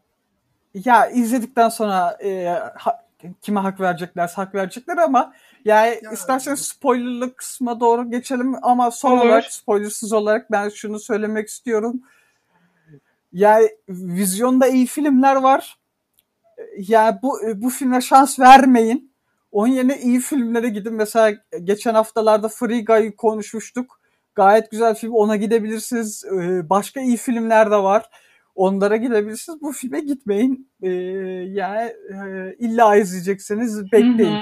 Ya 0.74 1.06
izledikten 1.06 1.68
sonra 1.68 2.18
e, 2.24 2.44
ha, 2.74 3.06
kime 3.42 3.60
hak 3.60 3.80
verecekler 3.80 4.32
hak 4.36 4.54
verecekler 4.54 4.96
ama 4.96 5.32
yani 5.64 6.00
ya, 6.02 6.10
isterseniz 6.10 6.60
spoilerlı 6.60 7.34
kısma 7.34 7.80
doğru 7.80 8.10
geçelim 8.10 8.54
ama 8.62 8.90
son 8.90 9.12
olur. 9.12 9.20
olarak 9.20 9.44
spoilersız 9.44 10.12
olarak 10.12 10.50
ben 10.52 10.68
şunu 10.68 11.00
söylemek 11.00 11.48
istiyorum. 11.48 12.02
Yani 13.32 13.68
vizyonda 13.88 14.66
iyi 14.66 14.86
filmler 14.86 15.36
var. 15.36 15.78
Yani 16.78 17.18
bu 17.22 17.38
bu 17.54 17.70
filme 17.70 18.00
şans 18.00 18.38
vermeyin. 18.40 19.12
Onun 19.52 19.72
yerine 19.72 19.98
iyi 19.98 20.20
filmlere 20.20 20.68
gidin. 20.68 20.94
Mesela 20.94 21.38
geçen 21.64 21.94
haftalarda 21.94 22.48
Free 22.48 22.84
Guy'ı 22.84 23.16
konuşmuştuk. 23.16 24.00
Gayet 24.36 24.70
güzel 24.70 24.94
film. 24.94 25.12
Ona 25.12 25.36
gidebilirsiniz. 25.36 26.24
Ee, 26.24 26.68
başka 26.70 27.00
iyi 27.00 27.16
filmler 27.16 27.70
de 27.70 27.76
var 27.76 28.10
onlara 28.54 28.96
gidebilirsiniz. 28.96 29.60
Bu 29.62 29.72
filme 29.72 30.00
gitmeyin. 30.00 30.70
Ee, 30.82 30.88
yani 31.48 31.80
e, 32.12 32.54
illa 32.58 32.96
izleyecekseniz 32.96 33.92
bekleyin. 33.92 34.36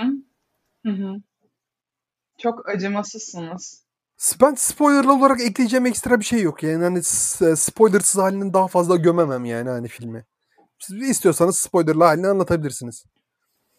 Hı 0.84 0.88
hı. 0.88 0.90
Hı 0.90 1.02
hı. 1.02 1.16
Çok 2.38 2.68
acımasızsınız. 2.68 3.84
Ben 4.40 4.54
spoilerlı 4.54 5.12
olarak 5.12 5.40
ekleyeceğim 5.40 5.86
ekstra 5.86 6.20
bir 6.20 6.24
şey 6.24 6.42
yok. 6.42 6.62
Yani 6.62 6.82
hani 6.84 7.02
s- 7.02 7.56
spoilersız 7.56 8.20
halini 8.22 8.52
daha 8.54 8.68
fazla 8.68 8.96
gömemem 8.96 9.44
yani 9.44 9.68
hani 9.70 9.88
filmi. 9.88 10.24
Siz 10.78 11.02
istiyorsanız 11.10 11.58
spoilerlı 11.58 12.04
halini 12.04 12.28
anlatabilirsiniz. 12.28 13.04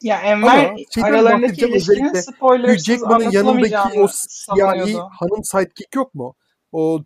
Ya 0.06 0.22
Enver 0.22 0.76
Ama 0.98 1.08
aralarındaki 1.08 1.66
ilişkinin 1.66 2.14
spoilersız 2.14 2.86
Jackman'ın 2.86 3.32
yanındaki 3.32 4.00
o 4.00 4.08
siyahi 4.08 4.98
hanım 4.98 5.44
sidekick 5.44 5.96
yok 5.96 6.16
mu? 6.16 6.36
O 6.72 7.04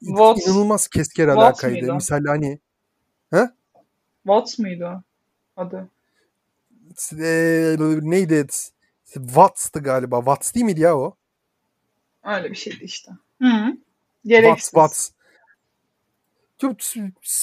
Watts, 0.00 0.46
inanılmaz 0.46 0.88
keskin 0.88 1.22
Watts 1.22 1.38
alakaydı. 1.38 1.78
mıydı? 1.78 1.94
Misal 1.94 2.24
hani 2.24 2.58
Watts 4.22 4.58
mıydı 4.58 5.04
adı? 5.56 5.88
e, 7.12 7.76
neydi? 8.02 8.46
Watts'tı 9.14 9.80
galiba. 9.80 10.18
Watts 10.18 10.54
değil 10.54 10.66
miydi 10.66 10.80
ya 10.80 10.98
o? 10.98 11.16
Öyle 12.24 12.50
bir 12.50 12.56
şeydi 12.56 12.84
işte. 12.84 13.12
Hı. 13.42 13.46
Watts, 13.46 13.78
Gereksiz. 14.24 14.70
Watts. 14.70 15.10
Çok, 16.58 16.76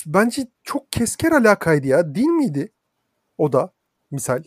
bence 0.05 0.47
çok 0.63 0.91
kesker 0.91 1.31
alakaydı 1.31 1.87
ya. 1.87 2.15
Değil 2.15 2.27
miydi? 2.27 2.71
O 3.37 3.53
da 3.53 3.73
misal. 4.11 4.43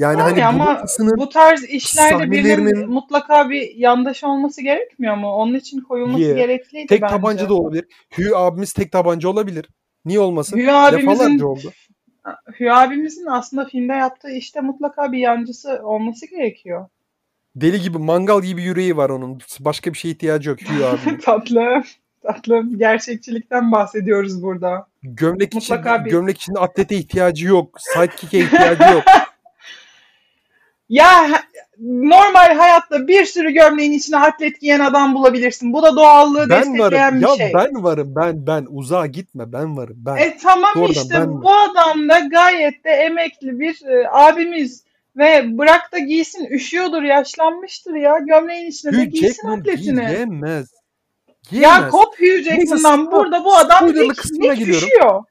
Yani 0.00 0.18
Yani 0.20 0.30
hani 0.30 0.46
ama 0.46 0.66
babasının 0.66 1.16
bu 1.18 1.28
tarz 1.28 1.64
işlerde 1.64 2.30
birinin 2.30 2.48
sahnelerinin- 2.56 2.86
mutlaka 2.86 3.50
bir 3.50 3.74
yandaşı 3.76 4.28
olması 4.28 4.62
gerekmiyor 4.62 5.16
mu? 5.16 5.28
Onun 5.32 5.54
için 5.54 5.80
koyulması 5.80 6.22
Yeah. 6.22 6.36
gerekliydi 6.36 6.86
tek 6.86 7.02
bence. 7.02 7.14
tabanca 7.16 7.48
da 7.48 7.54
olabilir. 7.54 7.84
Hugh 8.16 8.36
abimiz 8.36 8.72
tek 8.72 8.92
tabanca 8.92 9.28
olabilir. 9.28 9.66
Niye 10.04 10.20
olmasın? 10.20 10.58
Hugh 10.58 10.74
abimizin 10.74 11.38
oldu. 11.38 11.72
Hugh 12.58 12.76
abimizin 12.76 13.26
aslında 13.26 13.64
filmde 13.64 13.92
yaptığı 13.92 14.30
işte 14.30 14.60
mutlaka 14.60 15.12
bir 15.12 15.18
yancısı 15.18 15.80
olması 15.82 16.26
gerekiyor. 16.30 16.86
Deli 17.56 17.80
gibi 17.80 17.98
mangal 17.98 18.42
gibi 18.42 18.62
yüreği 18.62 18.96
var 18.96 19.10
onun. 19.10 19.38
Başka 19.60 19.92
bir 19.92 19.98
şeye 19.98 20.10
ihtiyacı 20.10 20.50
yok 20.50 20.58
Hugh 20.62 20.84
abinin. 21.06 21.18
Tatlı. 21.18 21.82
Tatlı. 22.22 22.62
Gerçekçilikten 22.76 23.72
bahsediyoruz 23.72 24.42
burada. 24.42 24.86
Gömlek 25.02 25.54
için 25.54 25.76
Mutlaka 25.76 26.04
bir- 26.04 26.10
gömlek 26.10 26.36
için 26.36 26.54
atlete 26.54 26.96
ihtiyacı 26.96 27.46
yok. 27.46 27.76
Sidekick'e 27.80 28.38
ihtiyacı 28.38 28.82
yok. 28.94 29.02
Ya 30.90 31.42
normal 31.78 32.54
hayatta 32.54 33.08
bir 33.08 33.24
sürü 33.24 33.50
gömleğin 33.50 33.92
içine 33.92 34.16
atlet 34.18 34.60
giyen 34.60 34.80
adam 34.80 35.14
bulabilirsin. 35.14 35.72
Bu 35.72 35.82
da 35.82 35.96
doğallığı 35.96 36.50
ben 36.50 36.58
destekleyen 36.74 37.02
varım. 37.12 37.20
bir 37.20 37.26
Ya 37.28 37.36
şey. 37.36 37.52
ben 37.54 37.82
varım. 37.84 38.12
Ben 38.16 38.46
ben 38.46 38.66
uzağa 38.70 39.06
gitme. 39.06 39.52
Ben 39.52 39.76
varım. 39.76 39.96
Ben. 39.98 40.16
E 40.16 40.36
tamam 40.42 40.70
Doğrudan 40.76 40.92
işte 41.02 41.14
ben 41.14 41.42
bu 41.42 41.52
adam 41.52 42.08
da 42.08 42.18
gayet 42.18 42.84
de 42.84 42.90
emekli 42.90 43.60
bir 43.60 43.82
e, 43.86 44.08
abimiz 44.10 44.84
ve 45.16 45.58
bırak 45.58 45.92
da 45.92 45.98
giysin 45.98 46.44
üşüyordur 46.44 47.02
yaşlanmıştır 47.02 47.94
ya 47.94 48.18
gömleğin 48.18 48.70
içine 48.70 48.92
de 48.92 48.96
Hugh 48.96 49.10
giysin 49.10 49.28
Jackman 49.28 49.58
atletini. 49.60 50.06
giyemez. 50.06 50.70
Ya 51.50 51.60
Giyemez. 51.60 51.90
kop 51.90 52.14
Hugh 52.20 52.42
Jackman'dan 52.44 53.12
burada 53.12 53.44
bu 53.44 53.56
adam 53.56 53.88
Nick, 53.88 54.08
kısmına 54.14 54.42
Nick 54.52 54.54
giriyorum. 54.64 54.88
üşüyor. 54.88 55.24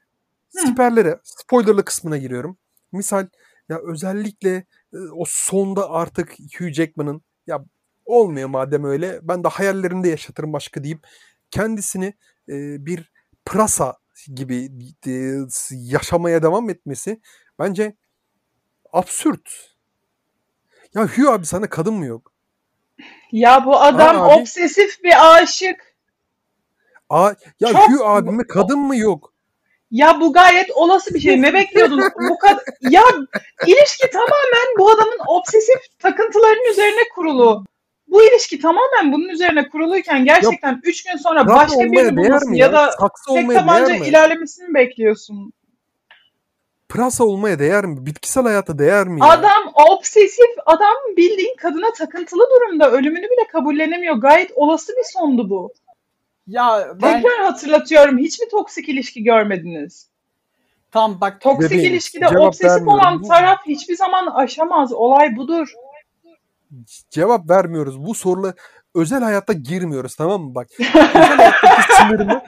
Siperlere, 0.48 1.18
spoilerlı 1.24 1.84
kısmına 1.84 2.16
giriyorum. 2.16 2.56
Misal 2.92 3.26
ya 3.68 3.78
özellikle 3.92 4.64
o 4.92 5.24
sonda 5.26 5.90
artık 5.90 6.32
Hugh 6.58 6.72
Jackman'ın 6.72 7.22
ya 7.46 7.64
olmuyor 8.04 8.48
madem 8.48 8.84
öyle 8.84 9.18
ben 9.22 9.44
de 9.44 9.48
hayallerimde 9.48 10.08
yaşatırım 10.08 10.52
başka 10.52 10.84
deyip 10.84 11.06
kendisini 11.50 12.06
e, 12.48 12.86
bir 12.86 13.12
prasa 13.44 13.96
gibi 14.34 14.68
e, 15.06 15.32
yaşamaya 15.70 16.42
devam 16.42 16.70
etmesi 16.70 17.20
bence 17.58 17.96
absürt. 18.92 19.76
Ya 20.94 21.06
Hugh 21.06 21.28
abi 21.28 21.46
sana 21.46 21.68
kadın 21.70 21.94
mı 21.94 22.06
yok? 22.06 22.32
Ya 23.32 23.66
bu 23.66 23.80
adam 23.80 24.16
Aa, 24.22 24.26
abi. 24.32 24.40
obsesif 24.42 25.04
bir 25.04 25.36
aşık. 25.42 25.96
Aa, 27.08 27.32
ya 27.60 27.68
Çok- 27.72 27.88
Hugh 27.90 28.00
abime 28.06 28.46
kadın 28.46 28.78
mı 28.78 28.96
yok? 28.96 29.34
Ya 29.90 30.20
bu 30.20 30.32
gayet 30.32 30.70
olası 30.70 31.14
bir 31.14 31.20
şey. 31.20 31.42
Ne 31.42 31.54
bekliyordun? 31.54 32.02
bu 32.30 32.38
kad 32.38 32.58
ya 32.90 33.02
ilişki 33.66 34.10
tamamen 34.10 34.78
bu 34.78 34.90
adamın 34.90 35.18
obsesif 35.28 35.98
takıntılarının 35.98 36.70
üzerine 36.70 37.08
kurulu. 37.14 37.64
Bu 38.08 38.22
ilişki 38.24 38.58
tamamen 38.60 39.12
bunun 39.12 39.28
üzerine 39.28 39.68
kuruluyken 39.68 40.24
gerçekten 40.24 40.80
3 40.82 41.04
gün 41.04 41.16
sonra 41.16 41.46
başka 41.46 41.80
birini 41.80 42.12
mi 42.12 42.58
ya 42.58 42.66
ya? 42.66 42.72
da 42.72 42.92
Saksı 43.00 43.34
tek 43.34 43.54
tabanca 43.54 43.94
ilerlemesini 43.94 44.68
mi 44.68 44.74
bekliyorsun? 44.74 45.52
Pırasa 46.88 47.24
olmaya 47.24 47.58
değer 47.58 47.86
mi? 47.86 48.06
Bitkisel 48.06 48.44
hayata 48.44 48.78
değer 48.78 49.08
mi 49.08 49.20
ya? 49.20 49.26
Adam 49.28 49.72
obsesif, 49.90 50.50
adam 50.66 50.94
bildiğin 51.16 51.56
kadına 51.56 51.92
takıntılı 51.92 52.48
durumda. 52.54 52.90
Ölümünü 52.90 53.24
bile 53.24 53.46
kabullenemiyor. 53.52 54.14
Gayet 54.16 54.50
olası 54.54 54.92
bir 54.92 55.12
sondu 55.12 55.50
bu. 55.50 55.72
Ya 56.50 56.94
ben 57.02 57.22
Tekrar 57.22 57.44
hatırlatıyorum. 57.44 58.18
Hiç 58.18 58.40
mi 58.40 58.48
toksik 58.50 58.88
ilişki 58.88 59.22
görmediniz? 59.22 60.10
tam 60.92 61.20
bak 61.20 61.40
Toksik 61.40 61.70
Bebeğim, 61.70 61.92
ilişkide 61.92 62.28
obsesif 62.28 62.88
olan 62.88 63.22
Bu- 63.22 63.28
taraf 63.28 63.58
hiçbir 63.66 63.96
zaman 63.96 64.26
aşamaz. 64.26 64.92
Olay 64.92 65.36
budur. 65.36 65.72
Cevap 67.10 67.50
vermiyoruz. 67.50 68.06
Bu 68.06 68.14
sorula 68.14 68.54
özel 68.94 69.22
hayatta 69.22 69.52
girmiyoruz 69.52 70.16
tamam 70.16 70.42
mı? 70.42 70.54
Bak 70.54 70.68
özel 70.80 71.36
hayattaki 71.36 71.92
sınırımı 71.92 72.42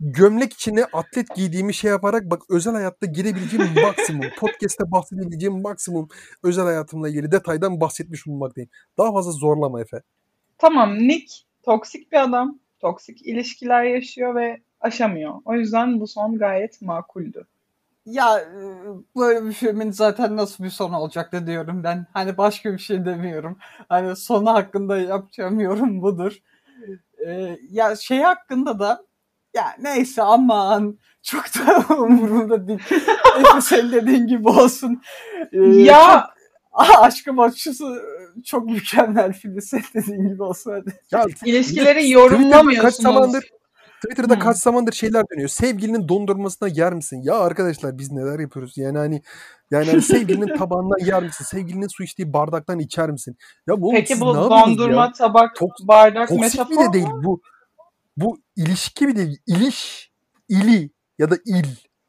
gömlek 0.00 0.52
içine 0.52 0.84
atlet 0.84 1.34
giydiğimi 1.34 1.74
şey 1.74 1.90
yaparak 1.90 2.30
bak 2.30 2.42
özel 2.50 2.74
hayatta 2.74 3.06
girebileceğim 3.06 3.68
maksimum, 3.82 4.26
podcast'te 4.38 4.90
bahsedebileceğim 4.90 5.62
maksimum 5.62 6.08
özel 6.42 6.64
hayatımla 6.64 7.08
ilgili 7.08 7.32
detaydan 7.32 7.80
bahsetmiş 7.80 8.26
bulunmaktayım. 8.26 8.70
Daha 8.98 9.12
fazla 9.12 9.32
zorlama 9.32 9.80
Efe. 9.80 10.02
Tamam 10.58 10.98
Nick 10.98 11.34
toksik 11.62 12.12
bir 12.12 12.22
adam. 12.22 12.58
Toksik 12.80 13.26
ilişkiler 13.26 13.84
yaşıyor 13.84 14.34
ve 14.34 14.60
aşamıyor. 14.80 15.34
O 15.44 15.54
yüzden 15.54 16.00
bu 16.00 16.06
son 16.06 16.38
gayet 16.38 16.82
makuldü. 16.82 17.46
ya 18.06 18.38
e, 18.40 18.60
böyle 19.16 19.46
bir 19.46 19.52
filmin 19.52 19.90
zaten 19.90 20.36
nasıl 20.36 20.64
bir 20.64 20.70
son 20.70 20.92
olacaktı 20.92 21.46
diyorum 21.46 21.84
ben. 21.84 22.06
Hani 22.12 22.38
başka 22.38 22.72
bir 22.72 22.78
şey 22.78 23.04
demiyorum. 23.04 23.58
Hani 23.88 24.16
sonu 24.16 24.50
hakkında 24.52 24.98
yapacağım 24.98 25.60
yorum 25.60 26.02
budur. 26.02 26.32
E, 27.26 27.58
ya 27.70 27.96
şey 27.96 28.18
hakkında 28.20 28.78
da 28.78 29.04
ya 29.54 29.64
neyse 29.80 30.22
aman 30.22 30.98
çok 31.22 31.44
da 31.44 31.94
umurumda 31.94 32.68
değil. 32.68 32.80
Neyse 33.36 33.60
senin 33.60 33.92
dediğin 33.92 34.26
gibi 34.26 34.48
olsun. 34.48 35.02
E, 35.52 35.58
Ya 35.58 36.30
çok- 36.86 37.04
aşkım 37.04 37.38
açısı 37.38 38.02
çok 38.44 38.64
mükemmel 38.70 39.32
film. 39.32 39.60
Senin 39.62 39.84
dediğin 39.94 40.28
gibi. 40.28 40.42
Ya 41.12 41.24
ilişkileri 41.44 42.10
yorumlamıyorsunuz. 42.10 42.82
kaç 42.82 42.94
zamandır 42.94 43.44
Twitter'da 44.04 44.34
Hmm. 44.34 44.40
kaç 44.40 44.56
zamandır 44.56 44.92
şeyler 44.92 45.24
dönüyor. 45.32 45.48
Sevgilinin 45.48 46.08
dondurmasına 46.08 46.68
yer 46.68 46.92
misin? 46.94 47.20
Ya 47.24 47.34
arkadaşlar 47.38 47.98
biz 47.98 48.12
neler 48.12 48.38
yapıyoruz? 48.38 48.78
Yani 48.78 48.98
hani 48.98 49.22
yani 49.70 49.86
hani 49.90 50.02
sevgilinin 50.02 50.56
tabağından 50.56 51.06
yer 51.06 51.22
misin? 51.22 51.44
Sevgilinin 51.44 51.88
su 51.96 52.02
içtiği 52.02 52.32
bardaktan 52.32 52.78
içer 52.78 53.10
misin? 53.10 53.36
Ya 53.66 53.80
bu 53.80 53.90
Peki 53.92 54.20
bu 54.20 54.34
dondurma, 54.34 55.04
ya? 55.04 55.12
tabak, 55.12 55.56
Tok- 55.56 55.88
bardak 55.88 56.28
Toksik 56.28 56.40
metafor 56.58 56.70
bile 56.70 56.86
mu? 56.86 56.92
değil 56.92 57.06
bu. 57.24 57.40
Bu 58.16 58.38
ilişki 58.56 59.08
bile 59.08 59.16
değil. 59.16 59.38
İliş, 59.46 60.10
ili 60.48 60.90
ya 61.18 61.30
da 61.30 61.36
il 61.46 61.66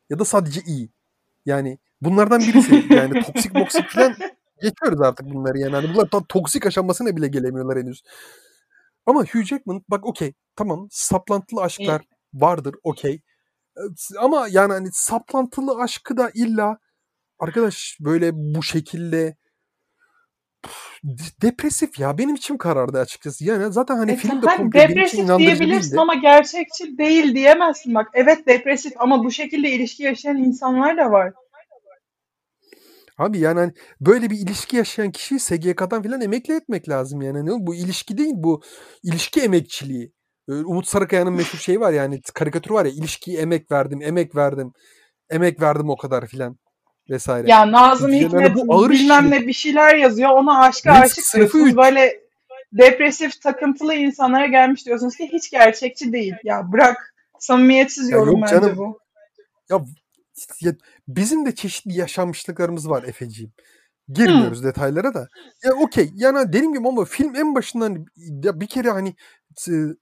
ya 0.10 0.20
da 0.20 0.26
sadece 0.26 0.62
i. 0.62 0.90
Yani 1.46 1.78
bunlardan 2.02 2.40
birisi. 2.42 2.86
Yani 2.90 3.24
toksik 3.24 3.54
moksik 3.56 3.90
falan 3.90 4.16
geçiyoruz 4.62 5.02
artık 5.02 5.26
bunları 5.26 5.58
yani. 5.60 5.76
Hani 5.76 5.94
bunlar 5.94 6.06
ta- 6.10 6.24
toksik 6.30 6.66
aşamasına 6.66 7.16
bile 7.16 7.28
gelemiyorlar 7.28 7.78
henüz. 7.78 8.02
Ama 9.06 9.20
Hugh 9.24 9.44
Jackman 9.44 9.84
bak 9.90 10.06
okey 10.06 10.34
tamam 10.56 10.88
saplantılı 10.92 11.62
aşklar 11.62 12.02
vardır 12.34 12.76
okey. 12.84 13.22
Ee, 13.78 13.82
Ama 14.20 14.48
yani 14.52 14.74
hani 14.74 14.90
saplantılı 14.92 15.82
aşkı 15.82 16.18
da 16.18 16.32
illa 16.34 16.78
arkadaş 17.40 17.98
böyle 18.00 18.32
bu 18.34 18.64
şekilde 18.64 19.36
depresif 21.42 22.00
ya 22.00 22.18
benim 22.18 22.36
içim 22.36 22.58
karardı 22.58 23.00
açıkçası. 23.00 23.46
Yani 23.46 23.74
zaten 23.74 23.96
hani 23.98 24.12
E, 24.12 24.16
film 24.16 24.42
de 24.42 24.46
komple 24.46 24.80
depresif 24.90 25.38
diyebilirsin 25.38 25.90
değildi. 25.90 26.00
ama 26.00 26.16
gerçekçi 26.16 26.98
değil 26.98 27.36
diyemezsin 27.36 27.96
bak. 27.96 28.08
Evet 28.14 28.48
depresif 28.48 28.94
ama 28.98 29.24
bu 29.24 29.32
şekilde 29.32 29.70
ilişki 29.72 30.04
yaşayan 30.04 30.38
insanlar 30.38 30.98
da 30.98 31.12
var. 31.12 31.34
Abi 33.20 33.40
yani 33.40 33.60
hani 33.60 33.74
böyle 34.02 34.30
bir 34.30 34.38
ilişki 34.38 34.78
yaşayan 34.78 35.12
kişiyi 35.12 35.40
SGK'dan 35.40 36.04
falan 36.04 36.22
emekli 36.22 36.56
etmek 36.56 36.90
lazım 36.90 37.22
yani. 37.22 37.38
Hani 37.38 37.68
bu 37.68 37.76
ilişki 37.76 38.18
değil 38.18 38.34
bu 38.36 38.62
ilişki 39.04 39.42
emekçiliği. 39.42 40.12
Umut 40.48 40.88
Sarıkaya'nın 40.88 41.34
meşhur 41.34 41.60
şeyi 41.60 41.80
var 41.80 41.94
yani 41.94 42.22
karikatürü 42.34 42.74
var 42.74 42.86
ya 42.86 42.92
ilişkiye 42.92 43.42
emek 43.42 43.72
verdim, 43.72 44.02
emek 44.02 44.36
verdim, 44.36 44.74
emek 45.30 45.62
verdim 45.62 45.90
o 45.90 45.98
kadar 45.98 46.28
filan 46.28 46.58
vesaire. 47.10 47.50
Ya 47.50 47.72
Nazım 47.72 48.14
Yani 48.14 48.26
Hikmet 48.26 48.56
bu 48.56 48.74
ağır 48.74 48.90
bilmem 48.90 49.26
işçilik. 49.26 49.42
ne 49.42 49.48
bir 49.48 49.54
şeyler 49.54 49.96
yazıyor. 49.96 50.30
Ona 50.30 50.60
aşka 50.60 50.92
aşık 50.92 51.36
diyorsunuz. 51.36 51.78
Böyle 51.78 52.20
depresif, 52.72 53.42
takıntılı 53.42 53.96
insanlara 53.96 54.46
gelmiş 54.46 54.86
diyorsunuz 54.86 55.16
ki 55.16 55.30
hiç 55.34 55.52
gerçekçi 55.52 56.14
değil. 56.14 56.34
Ya 56.44 56.72
bırak 56.72 57.14
samimiyetsiz 57.40 58.10
Ya 58.10 58.18
yorum 58.18 58.42
bence 58.42 58.52
canım. 58.52 58.78
bu. 58.78 59.00
Ya, 59.70 59.82
ya 60.62 60.74
bizim 61.08 61.46
de 61.46 61.56
çeşitli 61.56 61.98
yaşanmışlıklarımız 61.98 62.90
var 62.90 63.04
Efeciğim. 63.04 63.54
Girmiyoruz 64.10 64.64
detaylara 64.64 65.14
da. 65.14 65.28
Ya 65.64 65.74
okey. 65.74 66.12
Yani 66.16 66.54
dediğim 66.54 66.74
gibi 66.74 66.88
ama 66.88 67.06
film 67.06 67.36
en 67.36 67.56
başından 67.56 68.06
ya 68.44 68.60
bir 68.60 68.68
kere 68.68 68.90
hani 68.90 69.16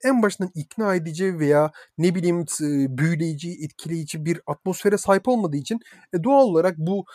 en 0.03 0.21
başından 0.21 0.51
ikna 0.55 0.95
edici 0.95 1.39
veya 1.39 1.71
ne 1.97 2.15
bileyim 2.15 2.45
büyüleyici, 2.97 3.57
etkileyici 3.63 4.25
bir 4.25 4.41
atmosfere 4.47 4.97
sahip 4.97 5.27
olmadığı 5.27 5.57
için 5.57 5.79
e, 6.13 6.23
doğal 6.23 6.43
olarak 6.43 6.77
bu 6.77 7.05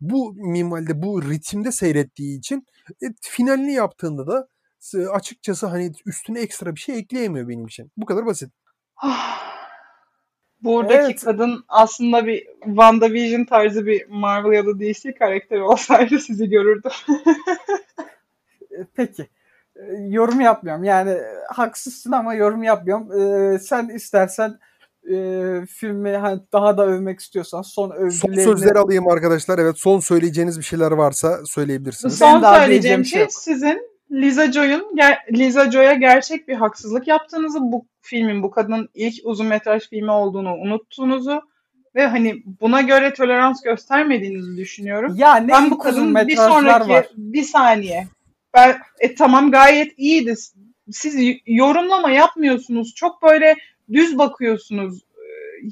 bu 0.00 0.34
minvalde, 0.34 1.02
bu 1.02 1.30
ritimde 1.30 1.72
seyrettiği 1.72 2.38
için 2.38 2.66
e, 3.02 3.06
finalini 3.20 3.72
yaptığında 3.72 4.26
da 4.26 4.48
açıkçası 5.12 5.66
hani 5.66 5.92
üstüne 6.06 6.40
ekstra 6.40 6.74
bir 6.74 6.80
şey 6.80 6.98
ekleyemiyor 6.98 7.48
benim 7.48 7.66
için. 7.66 7.90
Bu 7.96 8.06
kadar 8.06 8.26
basit. 8.26 8.52
Buradaki 10.66 11.04
evet. 11.04 11.24
kadın 11.24 11.64
aslında 11.68 12.26
bir 12.26 12.46
WandaVision 12.64 13.44
tarzı 13.44 13.86
bir 13.86 14.06
Marvel 14.08 14.52
ya 14.52 14.66
da 14.66 14.80
DC 14.80 15.14
karakteri 15.14 15.62
olsaydı 15.62 16.18
sizi 16.18 16.48
görürdüm. 16.48 16.90
E, 18.70 18.78
peki. 18.94 19.28
E, 19.76 19.82
yorum 20.08 20.40
yapmıyorum. 20.40 20.84
Yani 20.84 21.18
haksızsın 21.48 22.12
ama 22.12 22.34
yorum 22.34 22.62
yapmıyorum. 22.62 23.12
Ee, 23.12 23.58
sen 23.58 23.88
istersen 23.88 24.58
e, 25.10 25.16
filmi 25.66 26.10
hani 26.16 26.40
daha 26.52 26.78
da 26.78 26.86
övmek 26.86 27.20
istiyorsan 27.20 27.62
son 27.62 27.90
övgülerini... 27.90 28.44
Son 28.44 28.52
sözleri 28.52 28.78
alayım 28.78 29.08
arkadaşlar. 29.08 29.58
Evet 29.58 29.78
son 29.78 30.00
söyleyeceğiniz 30.00 30.58
bir 30.58 30.64
şeyler 30.64 30.90
varsa 30.92 31.38
söyleyebilirsiniz. 31.46 32.18
Son 32.18 32.42
söyleyeceğim 32.42 33.04
şey, 33.04 33.20
şey 33.20 33.28
sizin 33.30 33.82
Liza 34.10 34.52
Joy'un 34.52 34.96
Liza 35.32 35.70
Joy'a 35.70 35.94
gerçek 35.94 36.48
bir 36.48 36.54
haksızlık 36.54 37.08
yaptığınızı, 37.08 37.58
bu 37.62 37.86
filmin 38.06 38.42
bu 38.42 38.50
kadının 38.50 38.88
ilk 38.94 39.14
uzun 39.24 39.46
metraj 39.46 39.88
filmi 39.88 40.10
olduğunu 40.10 40.54
unuttuğunuzu 40.54 41.42
ve 41.94 42.06
hani 42.06 42.42
buna 42.60 42.80
göre 42.80 43.14
tolerans 43.14 43.62
göstermediğinizi 43.62 44.56
düşünüyorum. 44.56 45.14
Ya 45.16 45.36
ne 45.36 45.48
ben 45.48 45.70
bu 45.70 45.78
kadın 45.78 46.14
bir 46.14 46.36
sonraki 46.36 46.88
var. 46.88 47.06
bir 47.16 47.42
saniye. 47.42 48.06
Ben 48.54 48.78
e, 48.98 49.14
tamam 49.14 49.50
gayet 49.50 49.98
iyiydi. 49.98 50.34
Siz 50.92 51.38
yorumlama 51.46 52.10
yapmıyorsunuz. 52.10 52.94
Çok 52.94 53.22
böyle 53.22 53.54
düz 53.92 54.18
bakıyorsunuz. 54.18 55.00
Ee, 55.00 55.68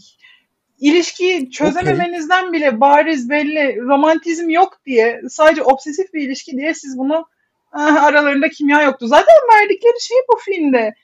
ilişkiyi 0.78 1.50
çözememenizden 1.50 2.48
okay. 2.48 2.52
bile 2.52 2.80
bariz 2.80 3.30
belli 3.30 3.80
romantizm 3.80 4.50
yok 4.50 4.80
diye 4.86 5.22
sadece 5.28 5.62
obsesif 5.62 6.14
bir 6.14 6.20
ilişki 6.22 6.56
diye 6.56 6.74
siz 6.74 6.98
bunu 6.98 7.26
Ah, 7.74 8.04
aralarında 8.04 8.48
kimya 8.48 8.82
yoktu. 8.82 9.06
Zaten 9.06 9.34
verdikleri 9.52 10.00
şey 10.00 10.16
bu 10.32 10.38
filmde. 10.38 10.94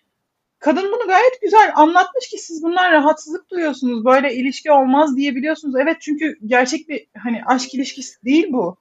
Kadın 0.61 0.84
bunu 0.84 1.06
gayet 1.08 1.42
güzel 1.42 1.72
anlatmış 1.74 2.28
ki 2.28 2.38
siz 2.38 2.62
bundan 2.62 2.92
rahatsızlık 2.92 3.50
duyuyorsunuz. 3.50 4.04
Böyle 4.04 4.34
ilişki 4.34 4.72
olmaz 4.72 5.16
diyebiliyorsunuz. 5.16 5.74
Evet 5.82 5.96
çünkü 6.00 6.38
gerçek 6.46 6.88
bir 6.88 7.06
hani 7.18 7.42
aşk 7.46 7.74
ilişkisi 7.74 8.24
değil 8.24 8.46
bu. 8.52 8.76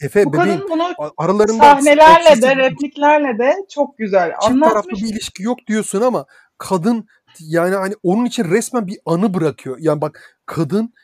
Efe 0.00 0.24
bu 0.24 0.32
bebeğim, 0.32 0.60
kadın 0.60 0.70
bunu 0.70 1.12
aralarında 1.16 1.62
sahnelerle 1.62 2.42
de 2.42 2.56
repliklerle 2.56 3.38
de 3.38 3.54
çok 3.74 3.98
güzel 3.98 4.30
çift 4.30 4.44
anlatmış. 4.44 4.72
taraflı 4.72 4.90
bir 4.90 5.12
ilişki 5.12 5.42
yok 5.42 5.58
diyorsun 5.66 6.02
ama 6.02 6.26
kadın 6.58 7.08
yani 7.40 7.74
hani 7.74 7.94
onun 8.02 8.24
için 8.24 8.44
resmen 8.44 8.86
bir 8.86 8.98
anı 9.06 9.34
bırakıyor. 9.34 9.76
Yani 9.80 10.00
bak 10.00 10.40
kadın 10.46 10.94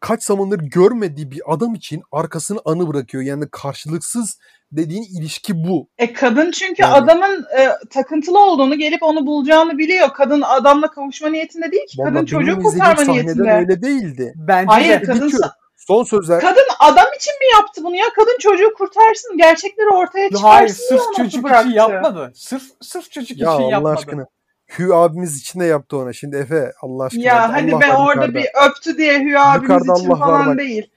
kaç 0.00 0.22
zamandır 0.24 0.58
görmediği 0.58 1.30
bir 1.30 1.40
adam 1.46 1.74
için 1.74 2.02
arkasını 2.12 2.58
anı 2.64 2.88
bırakıyor. 2.88 3.24
Yani 3.24 3.44
karşılıksız 3.50 4.38
dediğin 4.72 5.02
ilişki 5.02 5.64
bu. 5.64 5.88
E 5.98 6.12
kadın 6.12 6.50
çünkü 6.50 6.82
yani. 6.82 6.94
adamın 6.94 7.44
e, 7.58 7.68
takıntılı 7.90 8.38
olduğunu 8.38 8.78
gelip 8.78 9.02
onu 9.02 9.26
bulacağını 9.26 9.78
biliyor. 9.78 10.12
Kadın 10.12 10.42
adamla 10.42 10.90
kavuşma 10.90 11.28
niyetinde 11.28 11.72
değil 11.72 11.86
ki. 11.86 11.98
Vallahi 11.98 12.14
kadın 12.14 12.26
çocuğu 12.26 12.58
kurtarma 12.62 13.02
niyetinde. 13.02 13.52
öyle 13.52 13.82
değildi. 13.82 14.32
Bence 14.36 14.66
Hayır 14.66 15.00
de. 15.00 15.04
kadın 15.04 15.32
Son 15.76 16.04
sözler. 16.04 16.40
Kadın 16.40 16.66
adam 16.78 17.06
için 17.16 17.32
mi 17.32 17.46
yaptı 17.54 17.84
bunu 17.84 17.96
ya? 17.96 18.06
Kadın 18.16 18.38
çocuğu 18.40 18.74
kurtarsın, 18.78 19.38
gerçekleri 19.38 19.88
ortaya 19.88 20.28
çıkarsın. 20.28 20.48
Hayır, 20.48 20.68
sırf 20.68 21.02
çocuk 21.16 21.44
bıraktı. 21.44 21.68
için 21.68 21.76
yapmadı. 21.78 22.32
Sırf 22.34 22.62
sırf 22.80 23.10
çocuk 23.10 23.38
ya 23.38 23.54
için 23.54 23.62
Allah 23.62 23.70
yapmadı. 23.70 23.94
Aşkına. 23.98 24.26
Hü 24.68 24.92
abimiz 24.92 25.38
için 25.38 25.60
de 25.60 25.64
yaptı 25.64 25.96
ona. 25.96 26.12
Şimdi 26.12 26.36
Efe 26.36 26.72
Allah 26.80 27.04
aşkına. 27.04 27.22
Ya 27.22 27.52
hani 27.52 27.74
Allah 27.74 27.80
ben 27.80 27.94
orada 27.94 28.12
yukarıda. 28.12 28.38
bir 28.38 28.46
öptü 28.66 28.98
diye 28.98 29.20
Hü 29.20 29.38
abimiz 29.38 29.62
yukarıda 29.62 29.94
için 29.98 30.10
Allah 30.10 30.18
falan 30.18 30.58
değil. 30.58 30.90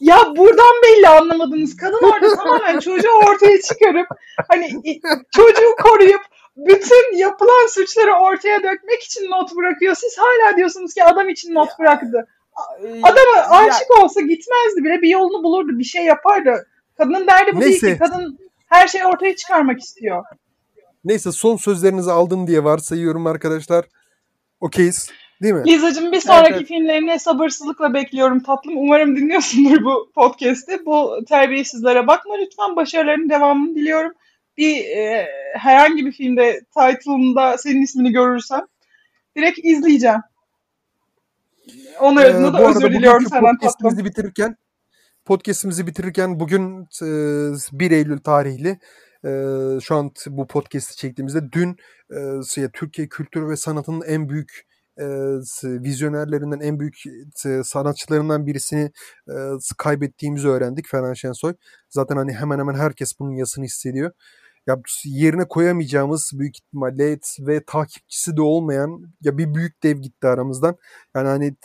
Ya 0.00 0.16
buradan 0.36 0.74
belli 0.82 1.08
anlamadınız. 1.08 1.76
Kadın 1.76 2.12
orada 2.12 2.36
tamamen 2.36 2.78
çocuğu 2.78 3.12
ortaya 3.26 3.60
çıkarıp 3.60 4.06
hani 4.48 4.70
çocuğu 5.30 5.74
koruyup 5.82 6.20
bütün 6.56 7.16
yapılan 7.16 7.66
suçları 7.68 8.14
ortaya 8.14 8.62
dökmek 8.62 9.02
için 9.02 9.30
not 9.30 9.56
bırakıyor. 9.56 9.94
Siz 9.94 10.18
hala 10.18 10.56
diyorsunuz 10.56 10.94
ki 10.94 11.04
adam 11.04 11.28
için 11.28 11.54
not 11.54 11.78
bıraktı. 11.78 12.26
Adamı 13.02 13.48
aşık 13.50 13.90
olsa 14.02 14.20
gitmezdi 14.20 14.84
bile 14.84 15.02
bir 15.02 15.08
yolunu 15.08 15.44
bulurdu 15.44 15.78
bir 15.78 15.84
şey 15.84 16.04
yapardı. 16.04 16.66
Kadının 16.98 17.26
derdi 17.26 17.56
bu 17.56 17.60
Neyse. 17.60 17.86
değil 17.86 17.94
ki. 17.94 17.98
Kadın 17.98 18.38
her 18.66 18.88
şeyi 18.88 19.04
ortaya 19.04 19.36
çıkarmak 19.36 19.80
istiyor. 19.80 20.24
Neyse 21.06 21.32
son 21.32 21.56
sözlerinizi 21.56 22.12
aldım 22.12 22.46
diye 22.46 22.64
varsayıyorum 22.64 23.26
arkadaşlar. 23.26 23.84
Okeyiz. 24.60 25.10
Değil 25.42 25.54
mi? 25.54 25.64
Lizacığım 25.66 26.12
bir 26.12 26.20
sonraki 26.20 26.54
evet, 26.54 26.68
filmlerini 26.68 27.18
sabırsızlıkla 27.18 27.94
bekliyorum 27.94 28.42
tatlım. 28.42 28.76
Umarım 28.76 29.16
dinliyorsundur 29.16 29.84
bu 29.84 30.10
podcast'i. 30.14 30.86
Bu 30.86 31.24
terbiyesizlere 31.28 32.06
bakma 32.06 32.34
lütfen. 32.36 32.76
Başarılarının 32.76 33.30
devamını 33.30 33.74
diliyorum. 33.74 34.12
Bir 34.58 34.76
e, 34.76 35.26
herhangi 35.54 36.06
bir 36.06 36.12
filmde 36.12 36.60
title'ında 36.60 37.58
senin 37.58 37.82
ismini 37.82 38.12
görürsem 38.12 38.66
direkt 39.36 39.58
izleyeceğim. 39.62 40.20
Onun 42.00 42.22
ee, 42.22 42.24
adına 42.24 42.52
da 42.52 42.68
özür 42.68 42.92
diliyorum 42.92 43.26
senden 43.26 43.58
tatlım. 43.58 44.04
bitirirken 44.04 44.56
podcast'imizi 45.24 45.86
bitirirken 45.86 46.40
bugün 46.40 46.82
e, 46.82 47.08
1 47.72 47.90
Eylül 47.90 48.18
tarihli 48.18 48.78
şu 49.80 49.94
an 49.94 50.10
bu 50.26 50.46
podcast'i 50.46 50.96
çektiğimizde 50.96 51.52
dün 51.52 51.76
Türkiye 52.72 53.08
kültür 53.08 53.48
ve 53.48 53.56
sanatının 53.56 54.02
en 54.06 54.28
büyük 54.28 54.66
e, 54.98 55.04
vizyonerlerinden 55.64 56.60
en 56.60 56.80
büyük 56.80 57.02
e, 57.46 57.64
sanatçılarından 57.64 58.46
birisini 58.46 58.90
e, 59.28 59.34
kaybettiğimizi 59.78 60.48
öğrendik 60.48 60.88
Ferhan 60.88 61.14
Şensoy. 61.14 61.54
Zaten 61.88 62.16
hani 62.16 62.32
hemen 62.32 62.58
hemen 62.58 62.74
herkes 62.74 63.18
bunun 63.20 63.34
yasını 63.34 63.64
hissediyor. 63.64 64.10
Ya 64.66 64.76
yerine 65.04 65.48
koyamayacağımız 65.48 66.30
büyük 66.34 66.56
ihtimalle 66.58 67.18
ve 67.40 67.64
takipçisi 67.64 68.36
de 68.36 68.42
olmayan 68.42 69.14
ya 69.22 69.38
bir 69.38 69.54
büyük 69.54 69.82
dev 69.82 69.96
gitti 69.98 70.26
aramızdan. 70.26 70.76
Yani 71.16 71.28
hani 71.28 71.56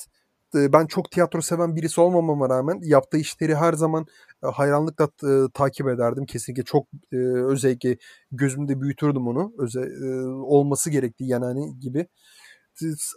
ben 0.53 0.85
çok 0.85 1.11
tiyatro 1.11 1.41
seven 1.41 1.75
birisi 1.75 2.01
olmamama 2.01 2.49
rağmen 2.49 2.79
yaptığı 2.83 3.17
işleri 3.17 3.55
her 3.55 3.73
zaman 3.73 4.05
hayranlıkla 4.41 5.09
e, 5.23 5.51
takip 5.53 5.87
ederdim. 5.87 6.25
Kesinlikle 6.25 6.63
çok 6.63 6.87
e, 7.11 7.17
özellikle 7.17 7.97
gözümde 8.31 8.81
büyütürdüm 8.81 9.27
onu. 9.27 9.53
Öze, 9.57 9.81
e, 9.81 10.21
olması 10.25 10.89
gerektiği 10.89 11.27
yani 11.29 11.45
hani 11.45 11.79
gibi 11.79 12.07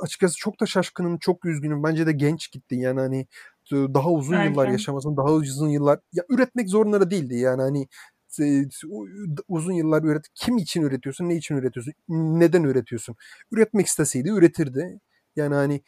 açıkçası 0.00 0.36
çok 0.36 0.60
da 0.60 0.66
şaşkınım, 0.66 1.18
çok 1.18 1.44
üzgünüm. 1.44 1.82
Bence 1.82 2.06
de 2.06 2.12
genç 2.12 2.52
gitti. 2.52 2.74
Yani 2.74 3.00
hani 3.00 3.26
daha 3.72 4.10
uzun 4.10 4.34
Erken. 4.34 4.50
yıllar 4.50 4.68
yaşamasını, 4.68 5.16
daha 5.16 5.32
uzun 5.32 5.68
yıllar 5.68 6.00
ya 6.12 6.24
üretmek 6.28 6.68
zorunda 6.68 7.10
değildi. 7.10 7.34
Yani 7.34 7.62
hani 7.62 7.88
uzun 9.48 9.72
yıllar 9.72 10.02
üret 10.02 10.24
kim 10.34 10.56
için 10.56 10.82
üretiyorsun, 10.82 11.28
ne 11.28 11.36
için 11.36 11.56
üretiyorsun, 11.56 11.92
neden 12.08 12.62
üretiyorsun? 12.62 13.16
Üretmek 13.52 13.86
isteseydi 13.86 14.28
üretirdi. 14.28 15.00
Yani 15.36 15.54
hani 15.54 15.82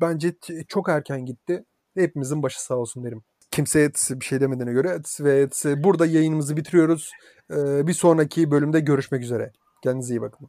bence 0.00 0.34
çok 0.68 0.88
erken 0.88 1.26
gitti. 1.26 1.64
Hepimizin 1.94 2.42
başı 2.42 2.64
sağ 2.64 2.74
olsun 2.76 3.04
derim. 3.04 3.22
Kimseye 3.50 3.90
bir 4.10 4.24
şey 4.24 4.40
demediğine 4.40 4.72
göre 4.72 5.00
ve 5.20 5.48
burada 5.84 6.06
yayınımızı 6.06 6.56
bitiriyoruz. 6.56 7.10
Bir 7.50 7.92
sonraki 7.92 8.50
bölümde 8.50 8.80
görüşmek 8.80 9.22
üzere. 9.22 9.52
Kendinize 9.82 10.14
iyi 10.14 10.20
bakın. 10.20 10.48